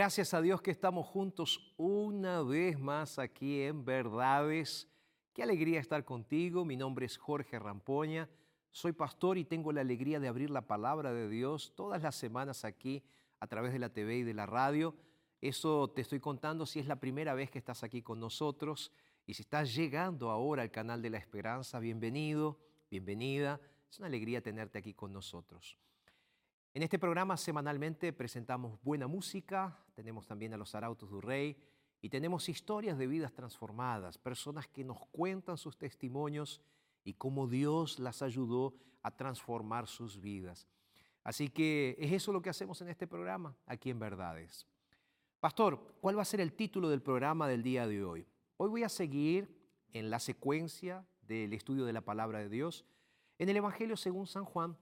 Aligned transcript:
Gracias 0.00 0.32
a 0.32 0.40
Dios 0.40 0.62
que 0.62 0.70
estamos 0.70 1.06
juntos 1.06 1.74
una 1.76 2.40
vez 2.40 2.78
más 2.78 3.18
aquí 3.18 3.60
en 3.60 3.84
Verdades. 3.84 4.88
Qué 5.34 5.42
alegría 5.42 5.78
estar 5.78 6.06
contigo. 6.06 6.64
Mi 6.64 6.74
nombre 6.74 7.04
es 7.04 7.18
Jorge 7.18 7.58
Rampoña. 7.58 8.26
Soy 8.70 8.92
pastor 8.92 9.36
y 9.36 9.44
tengo 9.44 9.72
la 9.72 9.82
alegría 9.82 10.18
de 10.18 10.26
abrir 10.26 10.48
la 10.48 10.66
palabra 10.66 11.12
de 11.12 11.28
Dios 11.28 11.74
todas 11.76 12.02
las 12.02 12.16
semanas 12.16 12.64
aquí 12.64 13.04
a 13.40 13.46
través 13.46 13.74
de 13.74 13.78
la 13.78 13.90
TV 13.90 14.16
y 14.16 14.22
de 14.22 14.32
la 14.32 14.46
radio. 14.46 14.96
Eso 15.42 15.88
te 15.90 16.00
estoy 16.00 16.18
contando 16.18 16.64
si 16.64 16.80
es 16.80 16.86
la 16.86 16.96
primera 16.96 17.34
vez 17.34 17.50
que 17.50 17.58
estás 17.58 17.84
aquí 17.84 18.00
con 18.00 18.18
nosotros 18.20 18.92
y 19.26 19.34
si 19.34 19.42
estás 19.42 19.74
llegando 19.74 20.30
ahora 20.30 20.62
al 20.62 20.70
canal 20.70 21.02
de 21.02 21.10
la 21.10 21.18
Esperanza, 21.18 21.78
bienvenido, 21.78 22.58
bienvenida. 22.90 23.60
Es 23.90 23.98
una 23.98 24.06
alegría 24.06 24.40
tenerte 24.40 24.78
aquí 24.78 24.94
con 24.94 25.12
nosotros. 25.12 25.76
En 26.72 26.84
este 26.84 27.00
programa 27.00 27.36
semanalmente 27.36 28.12
presentamos 28.12 28.80
buena 28.84 29.08
música, 29.08 29.76
tenemos 29.96 30.28
también 30.28 30.54
a 30.54 30.56
los 30.56 30.72
Arautos 30.76 31.10
del 31.10 31.20
Rey 31.20 31.56
y 32.00 32.08
tenemos 32.08 32.48
historias 32.48 32.96
de 32.96 33.08
vidas 33.08 33.32
transformadas, 33.32 34.18
personas 34.18 34.68
que 34.68 34.84
nos 34.84 35.04
cuentan 35.06 35.58
sus 35.58 35.76
testimonios 35.76 36.62
y 37.02 37.14
cómo 37.14 37.48
Dios 37.48 37.98
las 37.98 38.22
ayudó 38.22 38.76
a 39.02 39.10
transformar 39.10 39.88
sus 39.88 40.20
vidas. 40.20 40.68
Así 41.24 41.48
que 41.48 41.96
es 41.98 42.12
eso 42.12 42.32
lo 42.32 42.40
que 42.40 42.50
hacemos 42.50 42.80
en 42.82 42.88
este 42.88 43.08
programa, 43.08 43.56
aquí 43.66 43.90
en 43.90 43.98
Verdades. 43.98 44.64
Pastor, 45.40 45.96
¿cuál 46.00 46.18
va 46.18 46.22
a 46.22 46.24
ser 46.24 46.40
el 46.40 46.52
título 46.52 46.88
del 46.88 47.02
programa 47.02 47.48
del 47.48 47.64
día 47.64 47.88
de 47.88 48.04
hoy? 48.04 48.28
Hoy 48.58 48.68
voy 48.68 48.84
a 48.84 48.88
seguir 48.88 49.58
en 49.92 50.08
la 50.08 50.20
secuencia 50.20 51.04
del 51.22 51.52
estudio 51.52 51.84
de 51.84 51.94
la 51.94 52.02
palabra 52.02 52.38
de 52.38 52.48
Dios 52.48 52.84
en 53.40 53.48
el 53.48 53.56
Evangelio 53.56 53.96
según 53.96 54.28
San 54.28 54.44
Juan 54.44 54.76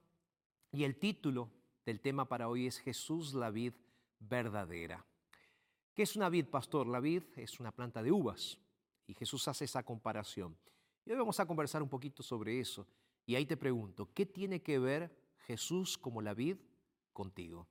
y 0.70 0.84
el 0.84 0.96
título 0.96 1.50
del 1.88 2.02
tema 2.02 2.28
para 2.28 2.50
hoy 2.50 2.66
es 2.66 2.78
Jesús 2.80 3.32
la 3.32 3.50
vid 3.50 3.72
verdadera. 4.20 5.06
¿Qué 5.94 6.02
es 6.02 6.16
una 6.16 6.28
vid, 6.28 6.44
pastor? 6.44 6.86
La 6.86 7.00
vid 7.00 7.22
es 7.34 7.60
una 7.60 7.72
planta 7.72 8.02
de 8.02 8.12
uvas 8.12 8.58
y 9.06 9.14
Jesús 9.14 9.48
hace 9.48 9.64
esa 9.64 9.82
comparación. 9.82 10.54
Y 11.06 11.12
hoy 11.12 11.16
vamos 11.16 11.40
a 11.40 11.46
conversar 11.46 11.82
un 11.82 11.88
poquito 11.88 12.22
sobre 12.22 12.60
eso. 12.60 12.86
Y 13.24 13.36
ahí 13.36 13.46
te 13.46 13.56
pregunto, 13.56 14.10
¿qué 14.12 14.26
tiene 14.26 14.60
que 14.60 14.78
ver 14.78 15.10
Jesús 15.46 15.96
como 15.96 16.20
la 16.20 16.34
vid 16.34 16.58
contigo? 17.14 17.66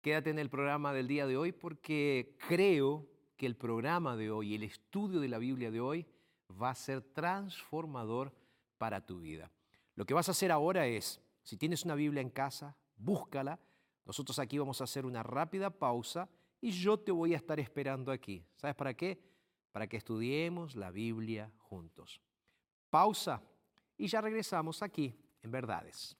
Quédate 0.00 0.30
en 0.30 0.38
el 0.38 0.48
programa 0.48 0.94
del 0.94 1.06
día 1.06 1.26
de 1.26 1.36
hoy 1.36 1.52
porque 1.52 2.38
creo 2.48 3.06
que 3.36 3.44
el 3.44 3.54
programa 3.54 4.16
de 4.16 4.30
hoy, 4.30 4.54
el 4.54 4.62
estudio 4.62 5.20
de 5.20 5.28
la 5.28 5.36
Biblia 5.36 5.70
de 5.70 5.82
hoy, 5.82 6.06
va 6.50 6.70
a 6.70 6.74
ser 6.74 7.02
transformador 7.02 8.32
para 8.78 9.04
tu 9.04 9.20
vida. 9.20 9.52
Lo 9.94 10.06
que 10.06 10.14
vas 10.14 10.28
a 10.28 10.32
hacer 10.32 10.50
ahora 10.50 10.86
es, 10.86 11.20
si 11.42 11.58
tienes 11.58 11.84
una 11.84 11.94
Biblia 11.94 12.22
en 12.22 12.30
casa, 12.30 12.78
búscala. 13.00 13.58
Nosotros 14.04 14.38
aquí 14.38 14.58
vamos 14.58 14.80
a 14.80 14.84
hacer 14.84 15.06
una 15.06 15.22
rápida 15.22 15.70
pausa 15.70 16.28
y 16.60 16.70
yo 16.70 16.98
te 16.98 17.12
voy 17.12 17.34
a 17.34 17.36
estar 17.36 17.58
esperando 17.58 18.12
aquí. 18.12 18.44
¿Sabes 18.56 18.76
para 18.76 18.94
qué? 18.94 19.20
Para 19.72 19.86
que 19.86 19.96
estudiemos 19.96 20.76
la 20.76 20.90
Biblia 20.90 21.52
juntos. 21.58 22.20
Pausa 22.90 23.42
y 23.96 24.08
ya 24.08 24.20
regresamos 24.20 24.82
aquí 24.82 25.14
en 25.42 25.50
Verdades. 25.50 26.16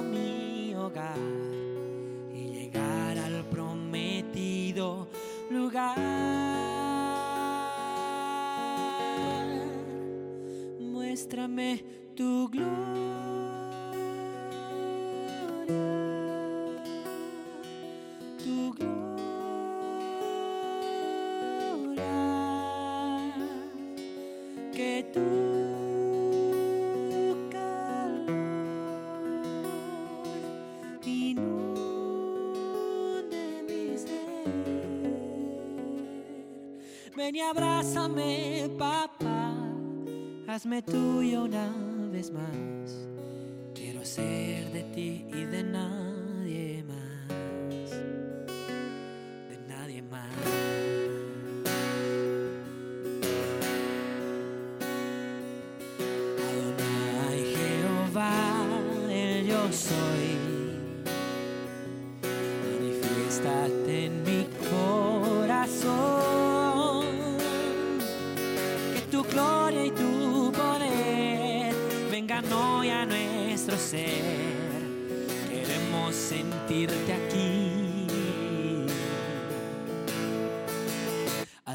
Mi 0.00 0.74
hogar. 0.74 1.18
llegar 2.32 3.18
al 3.18 3.44
prometido 3.50 5.08
lugar. 5.50 5.98
Muéstrame 10.80 11.84
tu 12.14 12.48
gloria, 12.48 12.72
hazme 40.62 40.80
tuyo 40.80 41.42
una 41.42 41.74
vez 42.12 42.30
más. 42.30 43.08
Quiero 43.74 44.04
ser 44.04 44.70
de 44.70 44.84
ti 44.94 45.26
y 45.28 45.44
de 45.44 45.64
nadie 45.64 45.91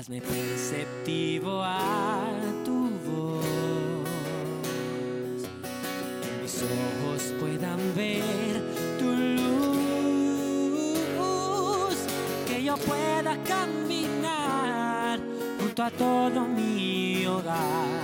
Hazme 0.07 0.21
perceptivo 0.21 1.61
a 1.61 2.29
tu 2.63 2.89
voz. 3.05 3.43
Que 6.21 6.31
mis 6.41 6.63
ojos 6.63 7.33
puedan 7.41 7.79
ver 7.93 8.61
tu 8.99 9.11
luz. 9.35 10.47
Que 12.47 12.63
yo 12.63 12.77
pueda 12.77 13.35
caminar 13.43 15.19
junto 15.59 15.83
a 15.83 15.91
todo 15.91 16.47
mi 16.47 17.25
hogar. 17.25 17.96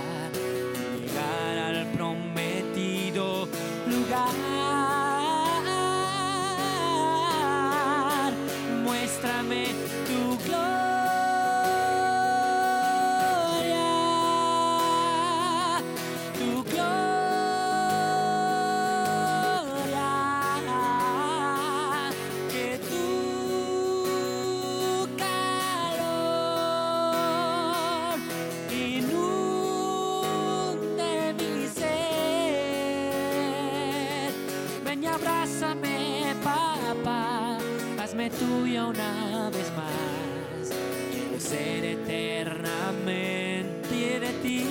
Abrázame, 35.64 36.34
papá, 36.42 37.58
hazme 37.98 38.30
tuya 38.30 38.86
una 38.86 39.50
vez 39.50 39.70
más. 39.76 40.70
Quiero 41.12 41.38
ser 41.40 41.84
eternamente 41.84 44.20
de 44.20 44.32
ti. 44.42 44.64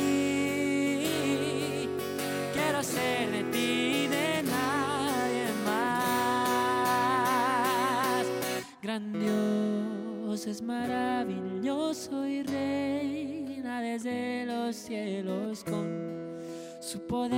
Quiero 2.53 2.81
ser 2.83 3.31
de 3.31 3.43
ti 3.51 4.05
y 4.05 4.07
de 4.07 4.43
nadie 4.43 5.45
más. 5.65 5.83
Grandioso 8.81 10.49
es 10.49 10.61
maravilloso 10.61 12.25
y 12.27 12.43
reina 12.43 13.81
desde 13.81 14.45
los 14.45 14.75
cielos 14.75 15.63
con 15.63 16.13
su 16.81 16.99
poder 17.07 17.32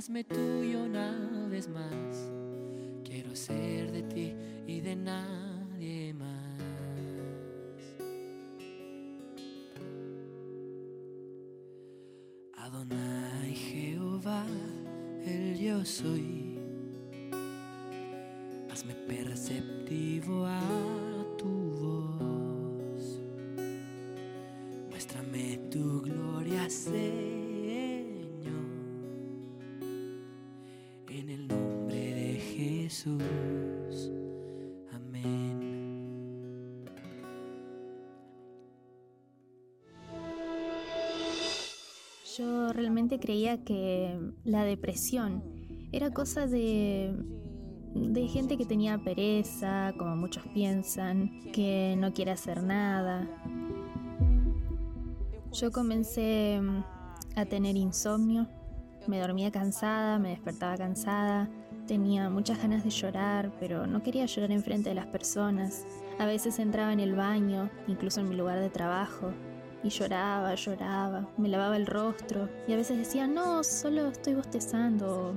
hazme 0.00 0.24
tuyo 0.24 0.84
una 0.84 1.46
vez 1.50 1.68
más. 1.68 2.32
Quiero 3.04 3.36
ser 3.36 3.92
de 3.92 4.02
ti 4.04 4.34
y 4.66 4.80
de 4.80 4.96
nadie 4.96 6.14
más. 6.14 6.58
Adonai 12.56 13.54
Jehová, 13.54 14.46
el 15.26 15.58
yo 15.58 15.84
soy. 15.84 16.58
Hazme 18.70 18.94
Jesús. 33.00 34.12
Amén. 34.92 35.56
Yo 42.36 42.72
realmente 42.74 43.18
creía 43.18 43.64
que 43.64 44.18
la 44.44 44.64
depresión 44.64 45.42
era 45.92 46.10
cosa 46.10 46.46
de, 46.46 47.14
de 47.94 48.28
gente 48.28 48.58
que 48.58 48.66
tenía 48.66 49.02
pereza, 49.02 49.94
como 49.98 50.16
muchos 50.16 50.46
piensan, 50.48 51.40
que 51.52 51.96
no 51.98 52.12
quiere 52.12 52.32
hacer 52.32 52.62
nada. 52.62 53.26
Yo 55.52 55.72
comencé 55.72 56.60
mm, 56.60 56.84
a 57.36 57.46
tener 57.46 57.76
insomnio, 57.76 58.46
me 59.08 59.18
dormía 59.20 59.50
cansada, 59.50 60.18
me 60.18 60.28
despertaba 60.28 60.76
cansada, 60.76 61.50
tenía 61.90 62.30
muchas 62.30 62.62
ganas 62.62 62.84
de 62.84 62.90
llorar, 62.90 63.50
pero 63.58 63.84
no 63.84 64.00
quería 64.00 64.24
llorar 64.24 64.52
enfrente 64.52 64.90
de 64.90 64.94
las 64.94 65.08
personas. 65.08 65.84
A 66.20 66.24
veces 66.24 66.60
entraba 66.60 66.92
en 66.92 67.00
el 67.00 67.16
baño, 67.16 67.68
incluso 67.88 68.20
en 68.20 68.28
mi 68.28 68.36
lugar 68.36 68.60
de 68.60 68.70
trabajo, 68.70 69.32
y 69.82 69.88
lloraba, 69.88 70.54
lloraba, 70.54 71.28
me 71.36 71.48
lavaba 71.48 71.76
el 71.76 71.86
rostro 71.86 72.48
y 72.68 72.74
a 72.74 72.76
veces 72.76 72.96
decía, 72.96 73.26
no, 73.26 73.64
solo 73.64 74.06
estoy 74.06 74.34
bostezando, 74.34 75.34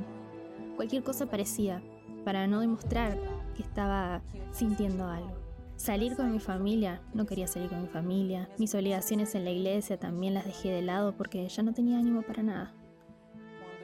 cualquier 0.75 1.01
cosa 1.01 1.25
parecía, 1.25 1.81
para 2.23 2.45
no 2.45 2.59
demostrar 2.59 3.17
que 3.55 3.63
estaba 3.63 4.21
sintiendo 4.51 5.07
algo. 5.07 5.33
Salir 5.75 6.15
con 6.15 6.31
mi 6.31 6.39
familia, 6.39 7.01
no 7.15 7.25
quería 7.25 7.47
salir 7.47 7.69
con 7.69 7.81
mi 7.81 7.87
familia. 7.87 8.47
Mis 8.59 8.75
obligaciones 8.75 9.33
en 9.33 9.43
la 9.43 9.49
iglesia 9.49 9.97
también 9.97 10.35
las 10.35 10.45
dejé 10.45 10.69
de 10.69 10.83
lado 10.83 11.17
porque 11.17 11.49
ya 11.49 11.63
no 11.63 11.73
tenía 11.73 11.97
ánimo 11.97 12.21
para 12.21 12.43
nada. 12.43 12.75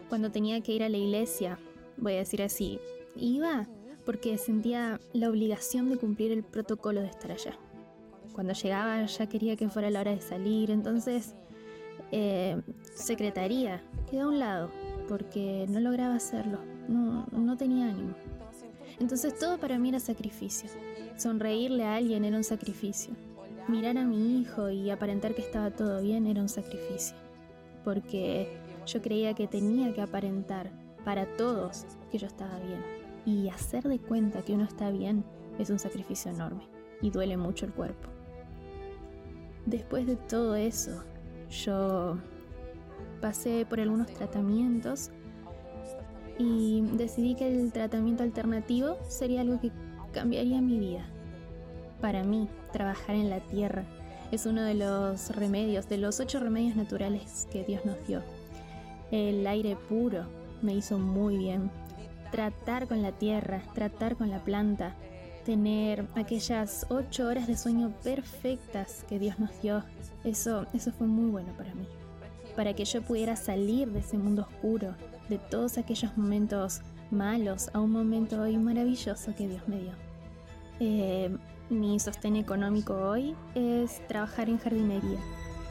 Cuando 0.08 0.32
tenía 0.32 0.62
que 0.62 0.74
ir 0.74 0.84
a 0.84 0.90
la 0.90 0.98
iglesia, 0.98 1.58
voy 2.00 2.14
a 2.14 2.18
decir 2.18 2.42
así, 2.42 2.80
iba 3.16 3.68
porque 4.06 4.38
sentía 4.38 5.00
la 5.14 5.30
obligación 5.30 5.90
de 5.90 5.98
cumplir 5.98 6.32
el 6.32 6.44
protocolo 6.44 7.02
de 7.02 7.08
estar 7.08 7.32
allá. 7.32 7.58
Cuando 8.34 8.54
llegaba 8.54 9.06
ya 9.06 9.28
quería 9.28 9.56
que 9.56 9.70
fuera 9.70 9.90
la 9.90 10.00
hora 10.00 10.12
de 10.12 10.22
salir, 10.22 10.72
entonces 10.72 11.36
eh, 12.12 12.62
secretaría 12.96 13.84
quedó 14.10 14.24
a 14.24 14.28
un 14.30 14.40
lado 14.40 14.72
porque 15.08 15.66
no 15.70 15.80
lograba 15.80 16.16
hacerlo, 16.16 16.60
no, 16.88 17.28
no 17.32 17.58
tenía 17.58 17.90
ánimo. 17.90 18.16
Entonces 19.00 19.38
todo 19.38 19.58
para 19.58 19.78
mí 19.78 19.90
era 19.90 20.00
sacrificio. 20.00 20.70
Sonreírle 21.18 21.84
a 21.84 21.96
alguien 21.96 22.26
era 22.26 22.38
un 22.38 22.44
sacrificio. 22.44 23.14
Mirar 23.68 23.98
a 23.98 24.06
mi 24.06 24.40
hijo 24.40 24.70
y 24.70 24.90
aparentar 24.90 25.36
que 25.36 25.42
estaba 25.42 25.72
todo 25.72 26.02
bien 26.02 26.28
era 26.28 26.42
un 26.42 26.50
sacrificio. 26.50 27.16
Porque 27.84 28.58
yo 28.86 29.02
creía 29.02 29.34
que 29.34 29.48
tenía 29.48 29.94
que 29.94 30.02
aparentar 30.02 30.72
para 31.06 31.26
todos 31.38 31.86
que 32.12 32.18
yo 32.18 32.28
estaba 32.28 32.58
bien. 32.60 32.84
Y 33.26 33.50
hacer 33.50 33.84
de 33.84 34.00
cuenta 34.00 34.42
que 34.42 34.54
uno 34.54 34.64
está 34.64 34.92
bien 34.92 35.24
es 35.58 35.70
un 35.70 35.80
sacrificio 35.80 36.32
enorme 36.32 36.68
y 37.02 37.12
duele 37.12 37.38
mucho 37.38 37.66
el 37.66 37.74
cuerpo. 37.74 38.10
Después 39.66 40.08
de 40.08 40.16
todo 40.16 40.56
eso, 40.56 41.04
yo 41.50 42.18
pasé 43.22 43.66
por 43.68 43.80
algunos 43.80 44.08
tratamientos 44.08 45.12
y 46.38 46.82
decidí 46.94 47.36
que 47.36 47.48
el 47.48 47.72
tratamiento 47.72 48.24
alternativo 48.24 48.98
sería 49.08 49.42
algo 49.42 49.60
que 49.60 49.72
cambiaría 50.14 50.62
mi 50.62 50.80
vida. 50.80 51.06
Para 52.02 52.24
mí, 52.24 52.48
trabajar 52.72 53.16
en 53.16 53.30
la 53.30 53.42
tierra 53.42 53.84
es 54.32 54.46
uno 54.46 54.62
de 54.62 54.76
los 54.76 55.36
remedios, 55.36 55.90
de 55.90 55.98
los 55.98 56.20
ocho 56.20 56.40
remedios 56.40 56.76
naturales 56.76 57.48
que 57.52 57.64
Dios 57.64 57.86
nos 57.86 57.98
dio. 58.08 58.22
El 59.12 59.46
aire 59.46 59.76
puro 59.76 60.24
me 60.62 60.74
hizo 60.74 60.98
muy 61.00 61.38
bien. 61.38 61.72
Tratar 62.32 62.88
con 62.88 63.02
la 63.02 63.12
tierra, 63.12 63.62
tratar 63.74 64.16
con 64.16 64.30
la 64.30 64.44
planta, 64.44 64.96
tener 65.46 66.06
aquellas 66.16 66.86
ocho 66.90 67.28
horas 67.28 67.48
de 67.48 67.58
sueño 67.58 67.92
perfectas 68.04 69.04
que 69.08 69.18
Dios 69.20 69.40
nos 69.40 69.62
dio, 69.62 69.84
eso, 70.24 70.68
eso 70.74 70.92
fue 70.92 71.08
muy 71.08 71.32
bueno 71.32 71.54
para 71.58 71.74
mí. 71.74 71.88
Para 72.56 72.74
que 72.74 72.86
yo 72.86 73.02
pudiera 73.02 73.36
salir 73.36 73.92
de 73.92 74.00
ese 74.00 74.18
mundo 74.18 74.44
oscuro, 74.44 74.96
de 75.30 75.38
todos 75.38 75.78
aquellos 75.78 76.16
momentos 76.18 76.82
malos, 77.10 77.70
a 77.74 77.80
un 77.80 77.92
momento 77.92 78.42
hoy 78.42 78.58
maravilloso 78.58 79.34
que 79.36 79.48
Dios 79.48 79.68
me 79.68 79.80
dio. 79.80 79.92
Eh, 80.80 81.36
mi 81.70 82.00
sostén 82.00 82.36
económico 82.36 82.94
hoy 82.94 83.36
es 83.56 84.06
trabajar 84.08 84.50
en 84.50 84.58
jardinería 84.58 85.20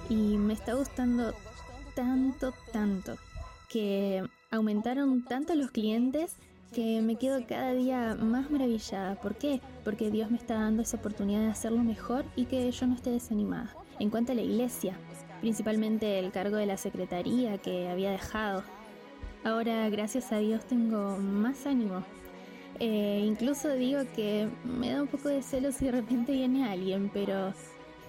y 0.08 0.14
me 0.14 0.54
está 0.54 0.74
gustando 0.74 1.34
tanto, 1.94 2.52
tanto 2.72 3.16
que 3.68 4.24
aumentaron 4.50 5.24
tanto 5.24 5.54
los 5.54 5.70
clientes 5.70 6.36
que 6.72 7.00
me 7.00 7.16
quedo 7.16 7.44
cada 7.46 7.72
día 7.72 8.14
más 8.14 8.50
maravillada. 8.50 9.14
¿Por 9.20 9.36
qué? 9.36 9.60
Porque 9.84 10.10
Dios 10.10 10.30
me 10.30 10.36
está 10.36 10.54
dando 10.54 10.82
esa 10.82 10.98
oportunidad 10.98 11.40
de 11.40 11.48
hacerlo 11.48 11.82
mejor 11.82 12.24
y 12.36 12.44
que 12.44 12.70
yo 12.70 12.86
no 12.86 12.94
esté 12.94 13.10
desanimada. 13.10 13.74
En 13.98 14.10
cuanto 14.10 14.32
a 14.32 14.34
la 14.34 14.42
iglesia, 14.42 14.96
principalmente 15.40 16.18
el 16.18 16.30
cargo 16.30 16.56
de 16.56 16.66
la 16.66 16.76
secretaría 16.76 17.58
que 17.58 17.88
había 17.88 18.10
dejado, 18.10 18.62
ahora 19.44 19.88
gracias 19.88 20.30
a 20.32 20.38
Dios 20.38 20.64
tengo 20.66 21.16
más 21.16 21.66
ánimo. 21.66 22.04
Eh, 22.80 23.24
incluso 23.26 23.72
digo 23.72 24.00
que 24.14 24.48
me 24.64 24.92
da 24.92 25.02
un 25.02 25.08
poco 25.08 25.28
de 25.28 25.42
celos 25.42 25.76
si 25.76 25.86
de 25.86 25.92
repente 25.92 26.32
viene 26.32 26.68
alguien, 26.68 27.10
pero 27.12 27.52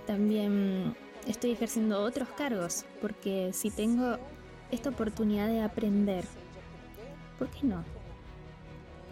también 0.06 0.96
estoy 1.28 1.52
ejerciendo 1.52 2.02
otros 2.02 2.30
cargos, 2.30 2.86
porque 3.02 3.52
si 3.54 3.72
tengo 3.72 4.18
esta 4.72 4.90
oportunidad 4.90 5.48
de 5.48 5.62
aprender, 5.62 6.26
¿por 7.38 7.50
qué 7.50 7.66
no? 7.66 7.84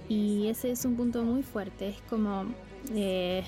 Y 0.10 0.48
ese 0.48 0.72
es 0.72 0.86
un 0.86 0.96
punto 0.96 1.24
muy 1.24 1.44
fuerte, 1.44 1.90
es 1.90 2.02
como 2.10 2.46
eh, 2.94 3.44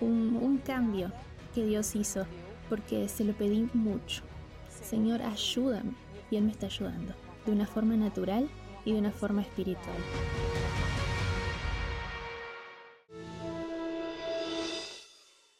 un, 0.00 0.38
un 0.40 0.58
cambio 0.58 1.10
que 1.54 1.64
Dios 1.64 1.96
hizo, 1.96 2.26
porque 2.68 3.08
se 3.08 3.24
lo 3.24 3.32
pedí 3.32 3.68
mucho. 3.72 4.22
Señor, 4.68 5.22
ayúdame. 5.22 5.92
Y 6.30 6.36
Él 6.36 6.44
me 6.44 6.50
está 6.50 6.66
ayudando, 6.66 7.14
de 7.44 7.52
una 7.52 7.66
forma 7.66 7.96
natural 7.96 8.48
y 8.84 8.92
de 8.92 8.98
una 8.98 9.12
forma 9.12 9.42
espiritual. 9.42 9.96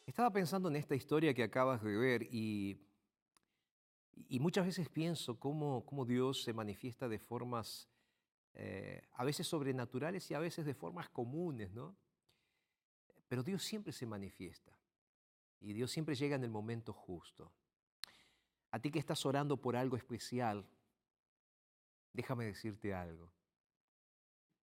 Estaba 0.05 0.31
pensando 0.31 0.69
en 0.69 0.77
esta 0.77 0.95
historia 0.95 1.33
que 1.33 1.43
acabas 1.43 1.83
de 1.83 1.95
ver 1.95 2.23
y, 2.31 2.77
y 4.29 4.39
muchas 4.39 4.65
veces 4.65 4.89
pienso 4.89 5.39
cómo, 5.39 5.85
cómo 5.85 6.05
Dios 6.05 6.43
se 6.43 6.53
manifiesta 6.53 7.07
de 7.07 7.19
formas 7.19 7.87
eh, 8.53 9.07
a 9.13 9.23
veces 9.23 9.47
sobrenaturales 9.47 10.29
y 10.31 10.33
a 10.33 10.39
veces 10.39 10.65
de 10.65 10.73
formas 10.73 11.09
comunes, 11.09 11.71
¿no? 11.71 11.95
Pero 13.27 13.43
Dios 13.43 13.63
siempre 13.63 13.93
se 13.93 14.05
manifiesta 14.05 14.75
y 15.59 15.73
Dios 15.73 15.91
siempre 15.91 16.15
llega 16.15 16.35
en 16.35 16.43
el 16.43 16.49
momento 16.49 16.93
justo. 16.93 17.51
A 18.71 18.79
ti 18.79 18.91
que 18.91 18.99
estás 18.99 19.25
orando 19.25 19.57
por 19.57 19.75
algo 19.75 19.95
especial, 19.95 20.65
déjame 22.13 22.45
decirte 22.45 22.93
algo. 22.93 23.31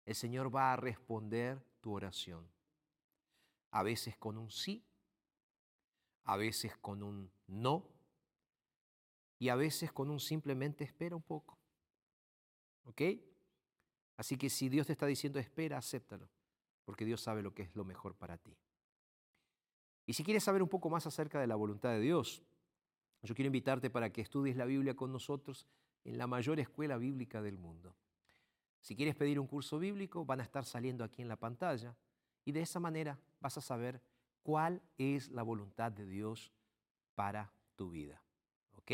El 0.05 0.15
Señor 0.15 0.53
va 0.53 0.73
a 0.73 0.77
responder 0.77 1.61
tu 1.81 1.93
oración. 1.93 2.47
A 3.71 3.83
veces 3.83 4.17
con 4.17 4.37
un 4.37 4.51
sí, 4.51 4.85
a 6.23 6.35
veces 6.35 6.75
con 6.77 7.03
un 7.03 7.31
no 7.47 7.96
y 9.39 9.49
a 9.49 9.55
veces 9.55 9.91
con 9.91 10.09
un 10.09 10.19
simplemente 10.19 10.83
espera 10.83 11.15
un 11.15 11.21
poco. 11.21 11.57
¿Ok? 12.85 13.01
Así 14.17 14.37
que 14.37 14.49
si 14.49 14.69
Dios 14.69 14.87
te 14.87 14.93
está 14.93 15.05
diciendo 15.05 15.39
espera, 15.39 15.77
acéptalo, 15.77 16.29
porque 16.85 17.05
Dios 17.05 17.21
sabe 17.21 17.43
lo 17.43 17.53
que 17.53 17.63
es 17.63 17.75
lo 17.75 17.85
mejor 17.85 18.15
para 18.15 18.37
ti. 18.37 18.57
Y 20.05 20.13
si 20.13 20.23
quieres 20.23 20.43
saber 20.43 20.63
un 20.63 20.69
poco 20.69 20.89
más 20.89 21.05
acerca 21.05 21.39
de 21.39 21.47
la 21.47 21.55
voluntad 21.55 21.91
de 21.91 21.99
Dios, 21.99 22.43
yo 23.21 23.35
quiero 23.35 23.47
invitarte 23.47 23.89
para 23.89 24.11
que 24.11 24.21
estudies 24.21 24.55
la 24.55 24.65
Biblia 24.65 24.95
con 24.95 25.11
nosotros 25.11 25.67
en 26.05 26.17
la 26.17 26.27
mayor 26.27 26.59
escuela 26.59 26.97
bíblica 26.97 27.41
del 27.41 27.57
mundo. 27.57 27.95
Si 28.81 28.95
quieres 28.95 29.15
pedir 29.15 29.39
un 29.39 29.47
curso 29.47 29.77
bíblico, 29.79 30.23
van 30.23 30.39
a 30.39 30.43
estar 30.43 30.63
saliendo 30.63 31.03
aquí 31.03 31.21
en 31.21 31.27
la 31.27 31.35
pantalla 31.35 31.95
y 32.45 32.53
de 32.53 32.61
esa 32.61 32.79
manera 32.79 33.19
vas 33.41 33.57
a 33.57 33.61
saber 33.61 34.01
cuál 34.43 34.81
es 34.97 35.29
la 35.29 35.43
voluntad 35.43 35.91
de 35.91 36.05
Dios 36.05 36.53
para 37.15 37.51
tu 37.75 37.89
vida. 37.89 38.23
¿Ok? 38.77 38.91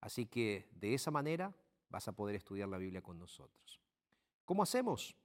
Así 0.00 0.26
que 0.26 0.68
de 0.72 0.94
esa 0.94 1.10
manera 1.10 1.54
vas 1.88 2.08
a 2.08 2.12
poder 2.12 2.36
estudiar 2.36 2.68
la 2.68 2.78
Biblia 2.78 3.02
con 3.02 3.18
nosotros. 3.18 3.80
¿Cómo 4.44 4.62
hacemos? 4.62 5.16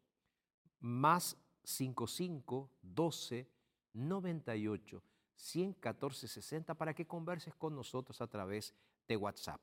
Más 0.79 1.37
55 1.63 2.69
12 2.81 3.47
98 3.93 5.03
114 5.35 6.27
60 6.27 6.73
para 6.75 6.93
que 6.93 7.05
converses 7.05 7.55
con 7.55 7.75
nosotros 7.75 8.21
a 8.21 8.27
través 8.27 8.73
de 9.07 9.17
WhatsApp. 9.17 9.61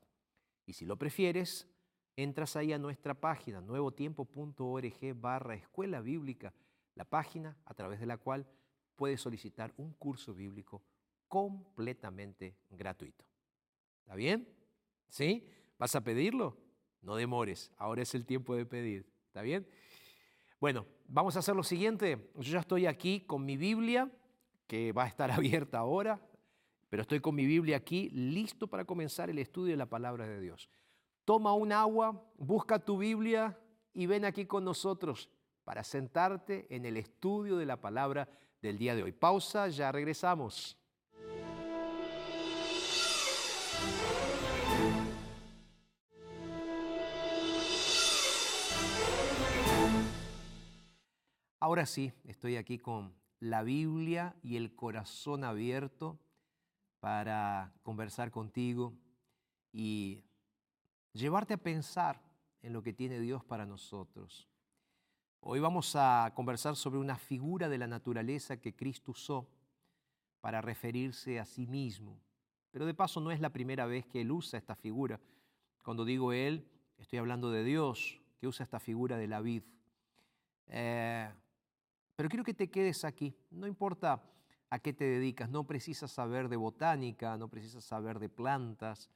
Y 0.65 0.73
si 0.73 0.85
lo 0.85 0.97
prefieres, 0.97 1.67
entras 2.15 2.55
ahí 2.55 2.73
a 2.73 2.77
nuestra 2.77 3.13
página 3.13 3.61
nuevotiempo.org 3.61 5.15
barra 5.15 5.55
escuela 5.55 6.01
bíblica, 6.01 6.53
la 6.95 7.05
página 7.05 7.57
a 7.65 7.73
través 7.73 7.99
de 7.99 8.05
la 8.05 8.17
cual 8.17 8.47
puedes 8.95 9.21
solicitar 9.21 9.73
un 9.77 9.93
curso 9.93 10.33
bíblico 10.33 10.81
completamente 11.27 12.55
gratuito. 12.69 13.25
¿Está 14.03 14.15
bien? 14.15 14.62
¿Sí? 15.13 15.45
¿Vas 15.77 15.93
a 15.93 16.03
pedirlo? 16.03 16.57
No 17.03 17.15
demores, 17.15 17.71
ahora 17.77 18.01
es 18.01 18.15
el 18.15 18.25
tiempo 18.25 18.55
de 18.55 18.65
pedir. 18.65 19.05
¿Está 19.27 19.43
bien? 19.43 19.67
Bueno, 20.59 20.87
vamos 21.07 21.35
a 21.35 21.39
hacer 21.39 21.55
lo 21.55 21.61
siguiente. 21.61 22.31
Yo 22.33 22.53
ya 22.53 22.61
estoy 22.61 22.87
aquí 22.87 23.19
con 23.19 23.45
mi 23.45 23.55
Biblia, 23.55 24.11
que 24.65 24.91
va 24.91 25.03
a 25.03 25.07
estar 25.07 25.29
abierta 25.31 25.77
ahora, 25.77 26.19
pero 26.89 27.03
estoy 27.03 27.19
con 27.19 27.35
mi 27.35 27.45
Biblia 27.45 27.77
aquí, 27.77 28.09
listo 28.09 28.65
para 28.65 28.85
comenzar 28.85 29.29
el 29.29 29.37
estudio 29.37 29.73
de 29.73 29.77
la 29.77 29.85
palabra 29.85 30.25
de 30.25 30.39
Dios. 30.39 30.67
Toma 31.25 31.53
un 31.53 31.71
agua, 31.73 32.19
busca 32.39 32.79
tu 32.79 32.97
Biblia 32.97 33.55
y 33.93 34.07
ven 34.07 34.25
aquí 34.25 34.47
con 34.47 34.65
nosotros 34.65 35.29
para 35.63 35.83
sentarte 35.83 36.65
en 36.75 36.87
el 36.87 36.97
estudio 36.97 37.57
de 37.57 37.67
la 37.67 37.79
palabra 37.79 38.27
del 38.63 38.79
día 38.79 38.95
de 38.95 39.03
hoy. 39.03 39.11
Pausa, 39.11 39.67
ya 39.67 39.91
regresamos. 39.91 40.75
Ahora 51.63 51.85
sí, 51.85 52.11
estoy 52.25 52.57
aquí 52.57 52.77
con 52.77 53.13
la 53.39 53.63
Biblia 53.63 54.35
y 54.43 54.57
el 54.57 54.75
corazón 54.75 55.45
abierto 55.45 56.19
para 56.99 57.71
conversar 57.83 58.31
contigo 58.31 58.91
y 59.71 60.25
llevarte 61.13 61.53
a 61.53 61.63
pensar 61.63 62.21
en 62.61 62.73
lo 62.73 62.83
que 62.83 62.91
tiene 62.91 63.17
Dios 63.21 63.45
para 63.45 63.65
nosotros. 63.65 64.49
Hoy 65.39 65.61
vamos 65.61 65.95
a 65.95 66.33
conversar 66.35 66.75
sobre 66.75 66.99
una 66.99 67.15
figura 67.15 67.69
de 67.69 67.77
la 67.77 67.87
naturaleza 67.87 68.59
que 68.59 68.75
Cristo 68.75 69.11
usó 69.11 69.47
para 70.41 70.59
referirse 70.59 71.39
a 71.39 71.45
sí 71.45 71.65
mismo. 71.65 72.19
Pero 72.71 72.85
de 72.85 72.93
paso 72.93 73.21
no 73.21 73.31
es 73.31 73.39
la 73.39 73.51
primera 73.51 73.85
vez 73.85 74.05
que 74.05 74.19
Él 74.19 74.33
usa 74.33 74.59
esta 74.59 74.75
figura. 74.75 75.17
Cuando 75.81 76.03
digo 76.03 76.33
Él, 76.33 76.67
estoy 76.97 77.19
hablando 77.19 77.51
de 77.51 77.63
Dios, 77.63 78.19
que 78.37 78.47
usa 78.47 78.65
esta 78.65 78.81
figura 78.81 79.15
de 79.15 79.27
la 79.29 79.39
vid. 79.39 79.63
Eh, 80.67 81.31
pero 82.15 82.29
quiero 82.29 82.43
que 82.43 82.53
te 82.53 82.69
quedes 82.69 83.03
aquí. 83.05 83.35
No 83.51 83.67
importa 83.67 84.23
a 84.69 84.79
qué 84.79 84.93
te 84.93 85.05
dedicas, 85.05 85.49
no 85.49 85.65
precisas 85.65 86.11
saber 86.11 86.49
de 86.49 86.55
botánica, 86.55 87.37
no 87.37 87.47
precisas 87.47 87.83
saber 87.83 88.19
de 88.19 88.29
plantas. 88.29 89.09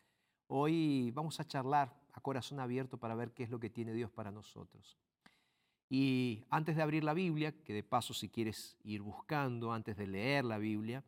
Hoy 0.48 1.12
vamos 1.12 1.40
a 1.40 1.46
charlar 1.46 1.94
a 2.14 2.22
corazón 2.22 2.60
abierto 2.60 2.98
para 2.98 3.16
ver 3.16 3.34
qué 3.34 3.44
es 3.44 3.50
lo 3.50 3.60
que 3.60 3.70
tiene 3.70 3.94
Dios 3.94 4.12
para 4.12 4.32
nosotros. 4.32 4.98
Y 5.90 6.46
antes 6.50 6.76
de 6.76 6.82
abrir 6.82 7.04
la 7.04 7.14
Biblia, 7.14 7.54
que 7.64 7.74
de 7.74 7.84
paso 7.84 8.14
si 8.14 8.30
quieres 8.30 8.78
ir 8.84 9.02
buscando, 9.02 9.72
antes 9.72 9.96
de 9.96 10.08
leer 10.08 10.44
la 10.44 10.58
Biblia, 10.58 11.04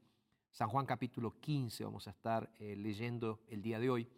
San 0.52 0.70
Juan 0.70 0.86
capítulo 0.86 1.40
15 1.40 1.84
vamos 1.84 2.08
a 2.08 2.12
estar 2.12 2.50
eh, 2.60 2.76
leyendo 2.76 3.42
el 3.48 3.62
día 3.62 3.80
de 3.80 3.90
hoy, 3.90 4.10